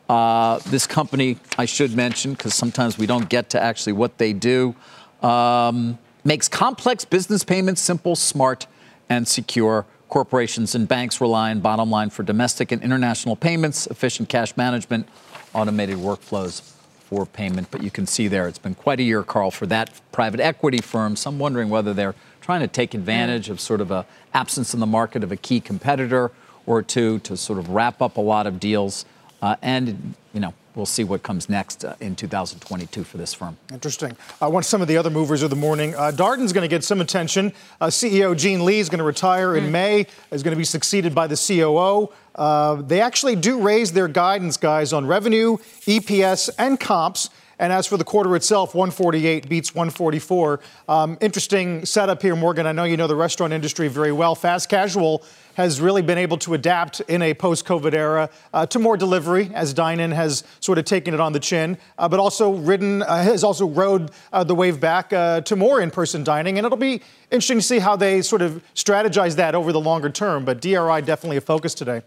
[0.08, 4.34] Uh, this company, I should mention, because sometimes we don't get to actually what they
[4.34, 4.76] do,
[5.22, 8.66] um, makes complex business payments simple, smart,
[9.10, 9.86] and secure.
[10.08, 15.08] Corporations and banks rely on Bottomline for domestic and international payments, efficient cash management,
[15.54, 16.62] automated workflows
[17.10, 17.70] for payment.
[17.72, 20.80] But you can see there, it's been quite a year, Carl, for that private equity
[20.80, 21.16] firm.
[21.16, 24.88] Some wondering whether they're trying to take advantage of sort of a absence in the
[24.88, 26.32] market of a key competitor
[26.66, 29.06] or two to sort of wrap up a lot of deals.
[29.42, 33.58] Uh, and, you know, we'll see what comes next uh, in 2022 for this firm.
[33.72, 34.16] Interesting.
[34.42, 35.94] I want some of the other movers of the morning.
[35.94, 37.52] Uh, Darden's going to get some attention.
[37.82, 39.72] Uh, CEO Gene Lee is going to retire in mm.
[39.72, 42.12] May, is going to be succeeded by the COO.
[42.34, 47.30] Uh, they actually do raise their guidance, guys, on revenue, EPS, and comps.
[47.60, 50.62] And as for the quarter itself, 148 beats 144.
[50.88, 52.66] Um, interesting setup here, Morgan.
[52.66, 54.34] I know you know the restaurant industry very well.
[54.34, 55.24] Fast casual
[55.60, 59.52] has really been able to adapt in a post COVID era uh, to more delivery
[59.54, 63.02] as dine in has sort of taken it on the chin, uh, but also ridden,
[63.02, 66.58] uh, has also rode uh, the wave back uh, to more in person dining.
[66.58, 70.10] And it'll be interesting to see how they sort of strategize that over the longer
[70.10, 70.46] term.
[70.46, 72.04] But DRI definitely a focus today.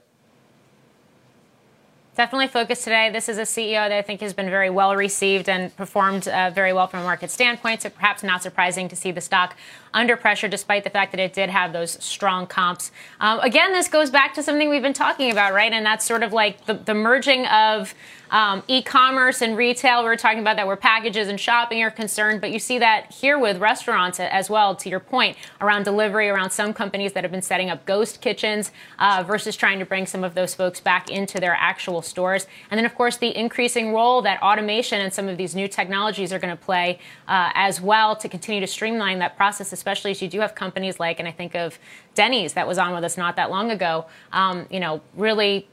[2.15, 3.09] Definitely focused today.
[3.09, 6.51] This is a CEO that I think has been very well received and performed uh,
[6.51, 7.81] very well from a market standpoint.
[7.81, 9.57] So perhaps not surprising to see the stock
[9.95, 12.93] under pressure, despite the fact that it did have those strong comps.
[13.19, 15.73] Um, again, this goes back to something we've been talking about, right?
[15.73, 17.95] And that's sort of like the, the merging of
[18.33, 20.03] um, e-commerce and retail.
[20.03, 23.12] We were talking about that where packages and shopping are concerned, but you see that
[23.12, 24.74] here with restaurants as well.
[24.74, 28.72] To your point around delivery, around some companies that have been setting up ghost kitchens
[28.99, 32.78] uh, versus trying to bring some of those folks back into their actual stores, and
[32.78, 36.39] then of course the increasing role that automation and some of these new technologies are
[36.39, 40.28] going to play uh, as well to continue to streamline that process, especially as you
[40.28, 41.78] do have companies like, and I think of
[42.14, 44.07] Denny's that was on with us not that long ago.
[44.33, 45.68] Um, you know, really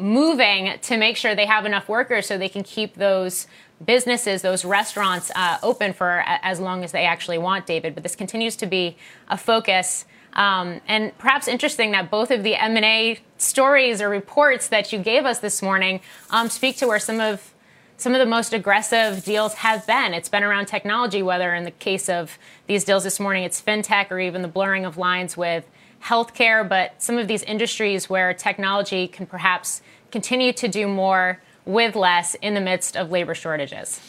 [0.00, 3.46] moving to make sure they have enough workers so they can keep those
[3.84, 7.94] businesses, those restaurants uh, open for as long as they actually want, David.
[7.94, 8.96] But this continues to be
[9.28, 10.04] a focus.
[10.34, 15.24] Um, and perhaps interesting that both of the M&A stories or reports that you gave
[15.24, 17.54] us this morning um, speak to where some of
[17.96, 20.14] some of the most aggressive deals have been.
[20.14, 24.10] It's been around technology, whether in the case of these deals this morning, it's fintech
[24.10, 25.68] or even the blurring of lines with
[26.02, 31.94] healthcare, but some of these industries where technology can perhaps continue to do more with
[31.94, 34.00] less in the midst of labor shortages.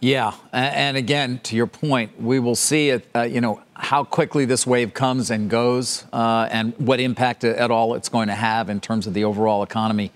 [0.00, 3.06] Yeah, and again, to your point, we will see it.
[3.14, 7.70] Uh, you know how quickly this wave comes and goes, uh, and what impact at
[7.70, 10.10] all it's going to have in terms of the overall economy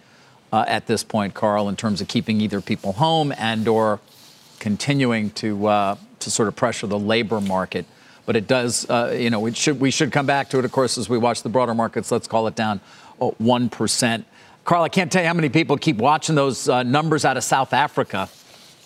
[0.55, 1.69] uh, at this point, Carl.
[1.69, 4.01] In terms of keeping either people home and/or
[4.59, 7.85] continuing to uh, to sort of pressure the labor market.
[8.27, 10.73] But it does, uh, you know, we should we should come back to it, of
[10.73, 12.11] course, as we watch the broader markets.
[12.11, 12.81] Let's call it down
[13.21, 14.27] oh, one percent.
[14.65, 17.45] Carl, I can't tell you how many people keep watching those uh, numbers out of
[17.45, 18.31] South Africa.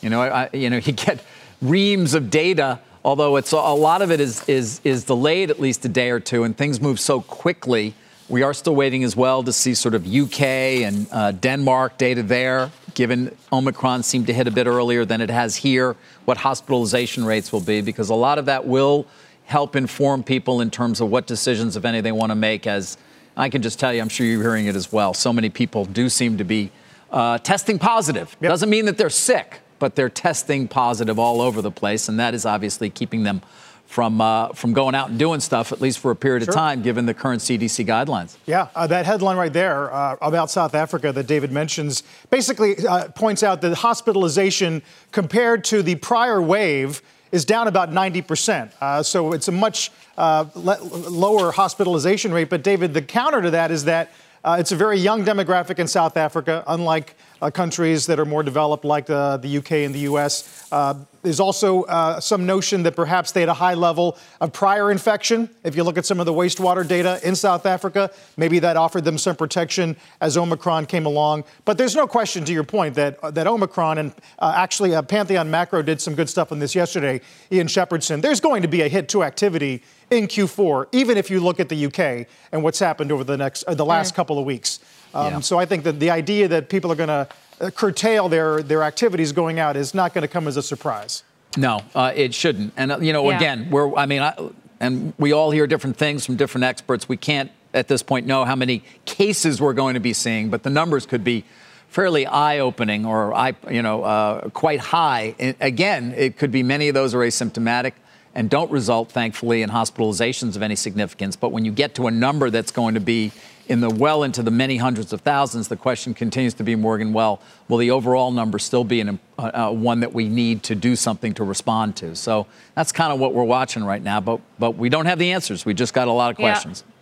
[0.00, 1.22] You know, I, you know, you get
[1.62, 5.84] reams of data, although it's a lot of it is is is delayed at least
[5.84, 7.94] a day or two, and things move so quickly.
[8.28, 12.22] We are still waiting as well to see sort of UK and uh, Denmark data
[12.22, 17.24] there, given Omicron seemed to hit a bit earlier than it has here, what hospitalization
[17.24, 19.06] rates will be, because a lot of that will
[19.48, 22.98] help inform people in terms of what decisions, if any, they want to make as
[23.34, 25.14] I can just tell you, I'm sure you're hearing it as well.
[25.14, 26.70] So many people do seem to be
[27.10, 28.36] uh, testing positive.
[28.42, 28.50] Yep.
[28.50, 32.34] Doesn't mean that they're sick, but they're testing positive all over the place, and that
[32.34, 33.40] is obviously keeping them
[33.86, 36.50] from uh, from going out and doing stuff at least for a period sure.
[36.50, 38.36] of time, given the current CDC guidelines.
[38.44, 43.08] Yeah, uh, that headline right there uh, about South Africa that David mentions basically uh,
[43.12, 47.00] points out that hospitalization compared to the prior wave
[47.32, 48.70] is down about 90%.
[48.80, 52.48] Uh, so it's a much uh, le- lower hospitalization rate.
[52.50, 54.10] But, David, the counter to that is that
[54.48, 58.42] uh, it's a very young demographic in South Africa, unlike uh, countries that are more
[58.42, 60.66] developed like the, the UK and the US.
[60.72, 64.90] Uh, there's also uh, some notion that perhaps they had a high level of prior
[64.90, 65.50] infection.
[65.64, 69.04] If you look at some of the wastewater data in South Africa, maybe that offered
[69.04, 71.44] them some protection as Omicron came along.
[71.66, 75.50] But there's no question, to your point, that that Omicron and uh, actually uh, Pantheon
[75.50, 77.20] Macro did some good stuff on this yesterday.
[77.52, 81.40] Ian Shepherdson, there's going to be a hit to activity in Q4, even if you
[81.40, 84.44] look at the UK and what's happened over the next uh, the last couple of
[84.44, 84.80] weeks.
[85.14, 85.40] Um, yeah.
[85.40, 87.28] So I think that the idea that people are going to
[87.60, 91.24] uh, curtail their their activities going out is not going to come as a surprise.
[91.56, 92.72] No, uh, it shouldn't.
[92.76, 93.36] And uh, you know, yeah.
[93.36, 94.34] again, we're I mean, I,
[94.80, 97.08] and we all hear different things from different experts.
[97.08, 100.62] We can't at this point know how many cases we're going to be seeing, but
[100.62, 101.44] the numbers could be
[101.88, 103.34] fairly eye-opening or
[103.70, 105.34] you know uh, quite high.
[105.38, 107.92] And again, it could be many of those are asymptomatic
[108.34, 111.36] and don't result, thankfully, in hospitalizations of any significance.
[111.36, 113.32] But when you get to a number that's going to be
[113.68, 117.12] in the well into the many hundreds of thousands, the question continues to be, Morgan,
[117.12, 120.74] well, will the overall number still be an, uh, uh, one that we need to
[120.74, 122.16] do something to respond to?
[122.16, 125.32] So that's kind of what we're watching right now, but, but we don't have the
[125.32, 125.66] answers.
[125.66, 126.82] We just got a lot of questions.
[126.86, 126.94] Yeah.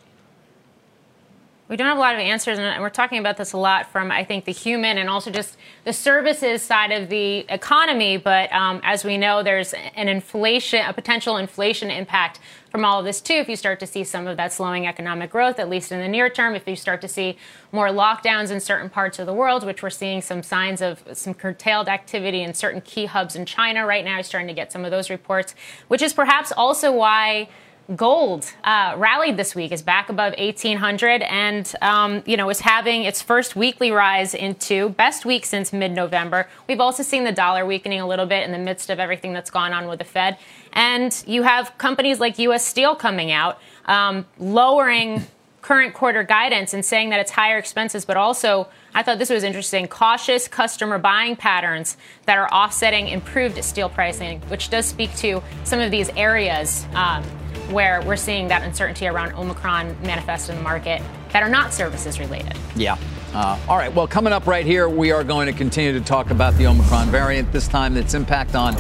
[1.69, 4.13] We don't have a lot of answers, and we're talking about this a lot from,
[4.13, 8.19] I think, the human and also just the services side of the economy.
[8.19, 12.39] But um, as we know, there's an inflation, a potential inflation impact
[12.71, 13.35] from all of this too.
[13.35, 16.07] If you start to see some of that slowing economic growth, at least in the
[16.07, 17.37] near term, if you start to see
[17.73, 21.35] more lockdowns in certain parts of the world, which we're seeing some signs of some
[21.35, 24.93] curtailed activity in certain key hubs in China right now, starting to get some of
[24.93, 25.57] those reports,
[25.89, 27.49] which is perhaps also why
[27.95, 33.05] Gold uh, rallied this week, is back above 1800, and um, you know is having
[33.05, 36.49] its first weekly rise into best week since mid-November.
[36.69, 39.51] We've also seen the dollar weakening a little bit in the midst of everything that's
[39.51, 40.37] gone on with the Fed,
[40.73, 42.67] and you have companies like U.S.
[42.67, 45.25] Steel coming out um, lowering
[45.63, 49.43] current quarter guidance and saying that it's higher expenses, but also I thought this was
[49.43, 55.43] interesting cautious customer buying patterns that are offsetting improved steel pricing, which does speak to
[55.65, 56.87] some of these areas.
[56.95, 57.25] Um,
[57.71, 61.01] where we're seeing that uncertainty around Omicron manifest in the market
[61.31, 62.55] that are not services related.
[62.75, 62.99] Yeah.
[63.35, 63.93] Uh, all right.
[63.93, 67.11] Well, coming up right here, we are going to continue to talk about the Omicron
[67.11, 68.75] variant, this time its impact on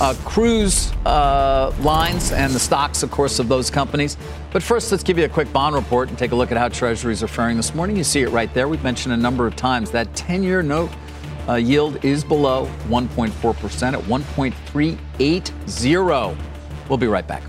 [0.00, 4.16] uh, cruise uh, lines and the stocks, of course, of those companies.
[4.50, 6.68] But first, let's give you a quick bond report and take a look at how
[6.68, 7.96] treasuries are faring this morning.
[7.96, 8.68] You see it right there.
[8.68, 10.90] We've mentioned a number of times that 10 year note
[11.48, 16.36] uh, yield is below 1.4% at 1.380.
[16.88, 17.42] We'll be right back.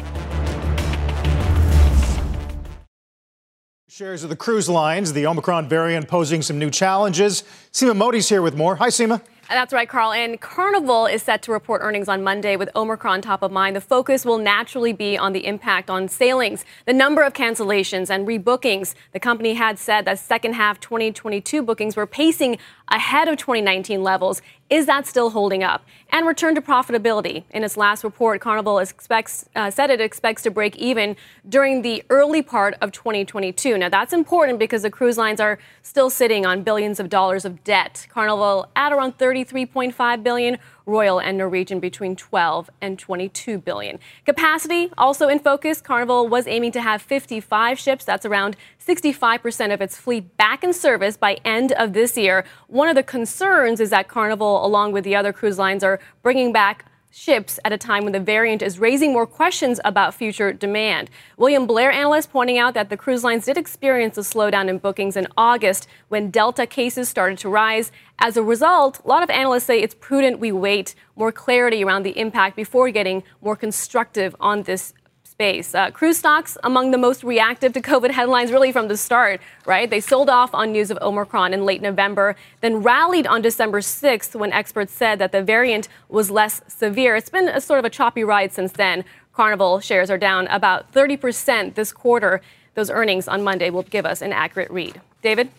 [4.00, 7.44] Shares of the cruise lines, the Omicron variant posing some new challenges.
[7.74, 8.78] Seema Modi's here with more.
[8.78, 9.22] Hi, Seema.
[9.50, 10.14] That's right, Carl.
[10.14, 13.76] And Carnival is set to report earnings on Monday with Omicron top of mind.
[13.76, 18.26] The focus will naturally be on the impact on sailings, the number of cancellations and
[18.26, 18.94] rebookings.
[19.12, 22.58] The company had said that second half 2022 bookings were pacing
[22.90, 24.42] ahead of 2019 levels.
[24.70, 25.84] Is that still holding up?
[26.12, 27.44] And return to profitability.
[27.52, 31.16] In its last report, Carnival expects, uh, said it expects to break even
[31.48, 33.78] during the early part of 2022.
[33.78, 37.64] Now, that's important because the cruise lines are still sitting on billions of dollars of
[37.64, 38.08] debt.
[38.10, 44.00] Carnival at around 33.5 billion, Royal and Norwegian between 12 and 22 billion.
[44.26, 45.82] Capacity also in focus.
[45.82, 48.06] Carnival was aiming to have 55 ships.
[48.06, 48.56] That's around
[48.86, 52.46] 65% of its fleet back in service by end of this year.
[52.68, 56.52] One of the concerns is that Carnival, along with the other cruise lines, are bringing
[56.52, 61.10] back ships at a time when the variant is raising more questions about future demand.
[61.38, 65.18] William Blair analyst pointing out that the cruise lines did experience a slowdown in bookings
[65.18, 67.92] in August when Delta cases started to rise.
[68.20, 72.04] As a result, a lot of analysts say it's prudent we wait more clarity around
[72.04, 74.94] the impact before getting more constructive on this
[75.40, 75.74] space.
[75.74, 79.90] Uh, cruise stocks among the most reactive to COVID headlines really from the start, right?
[79.90, 84.36] They sold off on news of Omicron in late November, then rallied on December 6th
[84.36, 87.16] when experts said that the variant was less severe.
[87.16, 89.06] It's been a sort of a choppy ride since then.
[89.32, 92.42] Carnival shares are down about 30% this quarter.
[92.74, 95.00] Those earnings on Monday will give us an accurate read.
[95.22, 95.52] David?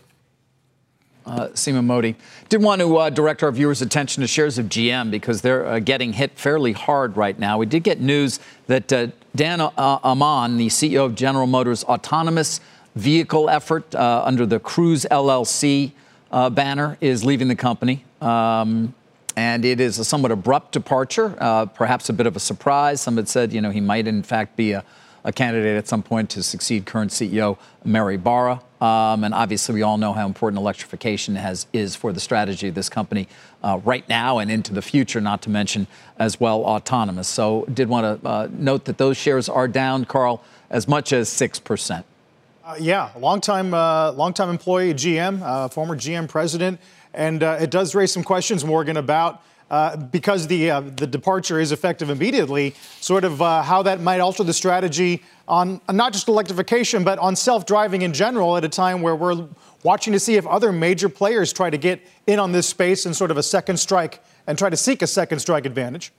[1.25, 2.15] uh, Seema Modi.
[2.49, 5.79] Did want to uh, direct our viewers' attention to shares of GM because they're uh,
[5.79, 7.57] getting hit fairly hard right now.
[7.57, 12.59] We did get news that uh, Dan uh, Ammann, the CEO of General Motors' autonomous
[12.95, 15.91] vehicle effort uh, under the Cruise LLC
[16.31, 18.03] banner, is leaving the company.
[18.21, 18.93] Um,
[19.37, 21.29] and it is a somewhat abrupt departure,
[21.75, 22.99] perhaps a bit of a surprise.
[22.99, 24.83] Some had said, you know, he might in fact be a
[25.23, 28.61] a candidate at some point to succeed current CEO Mary Barra.
[28.79, 32.75] Um, and obviously, we all know how important electrification has is for the strategy of
[32.75, 33.27] this company
[33.63, 35.21] uh, right now and into the future.
[35.21, 35.85] Not to mention
[36.17, 37.27] as well autonomous.
[37.27, 41.29] So, did want to uh, note that those shares are down, Carl, as much as
[41.29, 42.05] six percent.
[42.63, 46.79] Uh, yeah, longtime, uh, longtime employee GM, uh, former GM president,
[47.13, 51.57] and uh, it does raise some questions, Morgan, about uh, because the uh, the departure
[51.57, 56.27] is effective immediately, sort of uh, how that might alter the strategy on not just
[56.27, 59.47] electrification, but on self-driving in general at a time where we're
[59.83, 63.15] watching to see if other major players try to get in on this space and
[63.15, 66.11] sort of a second strike and try to seek a second strike advantage.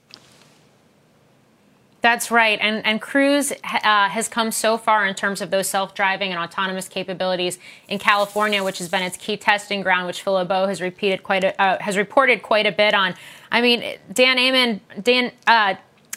[2.03, 2.59] That's right.
[2.61, 6.39] And, and Cruise uh, has come so far in terms of those self driving and
[6.39, 10.81] autonomous capabilities in California, which has been its key testing ground, which Phil LeBeau has,
[10.81, 13.15] repeated quite a, uh, has reported quite a bit on.
[13.53, 15.75] I mean, Dan Ammann, Dan, uh,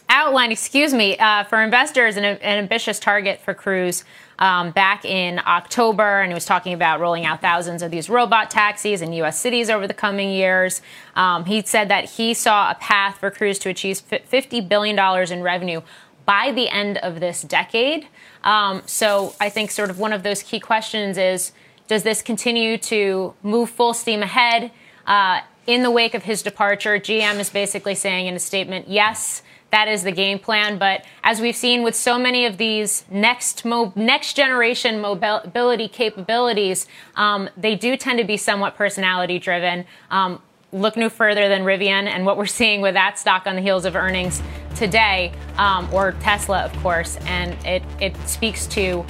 [0.08, 4.04] outlined, excuse me, uh, for investors an, an, ambitious target for Cruise
[4.38, 8.50] um, back in October, and he was talking about rolling out thousands of these robot
[8.50, 9.38] taxis in U.S.
[9.38, 10.80] cities over the coming years.
[11.14, 14.98] Um, he said that he saw a path for Cruise to achieve $50 billion
[15.30, 15.82] in revenue
[16.24, 18.08] by the end of this decade.
[18.44, 21.52] Um, so I think sort of one of those key questions is
[21.88, 24.72] does this continue to move full steam ahead?
[25.06, 29.42] Uh, in the wake of his departure, GM is basically saying in a statement, yes,
[29.70, 30.78] that is the game plan.
[30.78, 36.86] But as we've seen with so many of these next next generation mobility capabilities,
[37.16, 39.84] um, they do tend to be somewhat personality driven.
[40.10, 40.40] Um,
[40.72, 43.84] look no further than Rivian and what we're seeing with that stock on the heels
[43.84, 44.42] of earnings
[44.74, 49.04] today, um, or Tesla, of course, and it it speaks to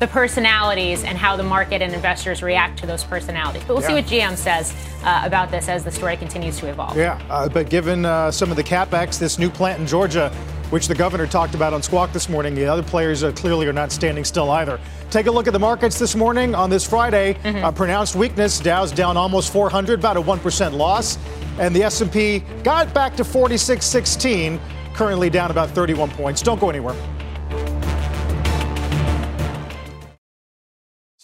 [0.00, 3.62] the personalities and how the market and investors react to those personalities.
[3.62, 4.02] But we'll yeah.
[4.02, 4.74] see what GM says
[5.04, 6.96] uh, about this as the story continues to evolve.
[6.96, 10.32] Yeah, uh, but given uh, some of the capex, this new plant in Georgia
[10.70, 12.52] which the governor talked about on Squawk this morning.
[12.54, 14.80] The other players uh, clearly are not standing still either.
[15.08, 17.34] Take a look at the markets this morning on this Friday.
[17.34, 17.64] Mm-hmm.
[17.64, 18.58] Uh, pronounced weakness.
[18.58, 21.16] Dow's down almost 400, about a 1% loss.
[21.60, 24.60] And the S&P got back to 4616,
[24.94, 26.42] currently down about 31 points.
[26.42, 26.96] Don't go anywhere.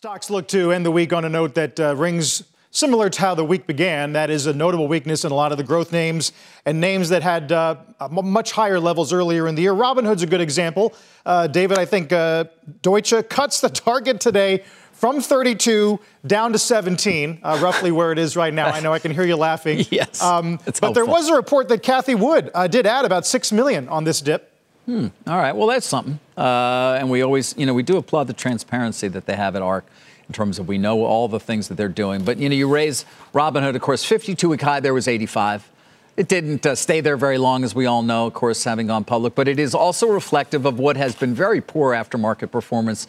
[0.00, 3.34] Stocks look to end the week on a note that uh, rings similar to how
[3.34, 4.14] the week began.
[4.14, 6.32] That is a notable weakness in a lot of the growth names
[6.64, 7.76] and names that had uh,
[8.10, 9.74] much higher levels earlier in the year.
[9.74, 10.94] Robinhood's a good example.
[11.26, 12.44] Uh, David, I think uh,
[12.80, 18.36] Deutsche cuts the target today from 32 down to 17, uh, roughly where it is
[18.36, 18.68] right now.
[18.68, 19.84] I know I can hear you laughing.
[19.90, 20.92] yes, um, but helpful.
[20.94, 24.22] there was a report that Cathie Wood uh, did add about six million on this
[24.22, 24.49] dip.
[24.90, 25.06] Hmm.
[25.28, 25.54] All right.
[25.54, 26.18] Well, that's something.
[26.36, 29.62] Uh, and we always, you know, we do applaud the transparency that they have at
[29.62, 29.84] ARK
[30.26, 32.24] in terms of we know all the things that they're doing.
[32.24, 35.70] But, you know, you raise Robinhood, of course, 52 week high, there was 85.
[36.16, 39.04] It didn't uh, stay there very long, as we all know, of course, having gone
[39.04, 39.36] public.
[39.36, 43.06] But it is also reflective of what has been very poor aftermarket performance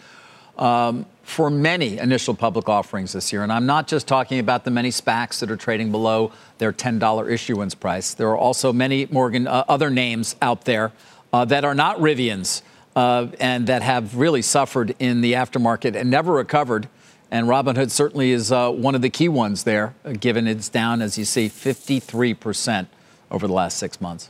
[0.60, 3.42] um, for many initial public offerings this year.
[3.42, 7.28] And I'm not just talking about the many SPACs that are trading below their $10
[7.28, 8.14] issuance price.
[8.14, 10.92] There are also many Morgan uh, other names out there
[11.34, 12.62] uh, that are not Rivians
[12.96, 16.88] uh, and that have really suffered in the aftermarket and never recovered.
[17.30, 21.02] And Robinhood certainly is uh, one of the key ones there, uh, given it's down,
[21.02, 22.88] as you see, 53%
[23.30, 24.30] over the last six months.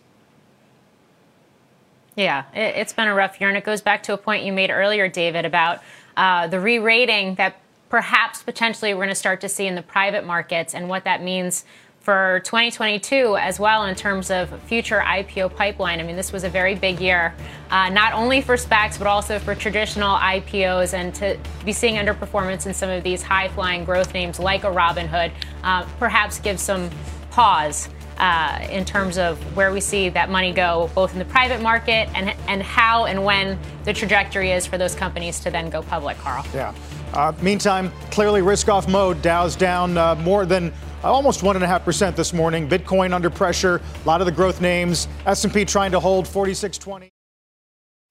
[2.16, 3.50] Yeah, it, has been a rough year.
[3.50, 5.82] And it goes back to a point you made earlier, David, about
[6.16, 9.82] uh, the re rating that perhaps potentially we're going to start to see in the
[9.82, 11.66] private markets and what that means
[12.02, 16.00] for 2022 as well in terms of future IPO pipeline.
[16.00, 17.34] I mean, this was a very big year,
[17.70, 22.66] uh, not only for SPACs, but also for traditional IPOs, and to be seeing underperformance
[22.66, 25.32] in some of these high flying growth names like a Robinhood
[25.64, 26.90] uh, perhaps gives some
[27.30, 27.90] pause.
[28.18, 32.08] Uh, in terms of where we see that money go, both in the private market
[32.14, 36.16] and and how and when the trajectory is for those companies to then go public,
[36.20, 36.46] Carl.
[36.54, 36.72] Yeah.
[37.14, 39.20] Uh, meantime, clearly risk-off mode.
[39.24, 40.72] Dow's down uh, more than
[41.10, 42.68] almost 1.5% this morning.
[42.68, 43.82] Bitcoin under pressure.
[44.04, 45.08] A lot of the growth names.
[45.26, 47.10] S&P trying to hold 4620.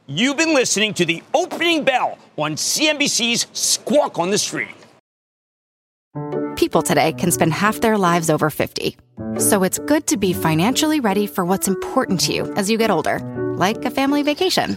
[0.06, 4.74] You've been listening to the opening bell on CNBC's Squawk on the Street.
[6.56, 8.96] People today can spend half their lives over 50.
[9.38, 12.90] So it's good to be financially ready for what's important to you as you get
[12.90, 13.20] older,
[13.56, 14.76] like a family vacation.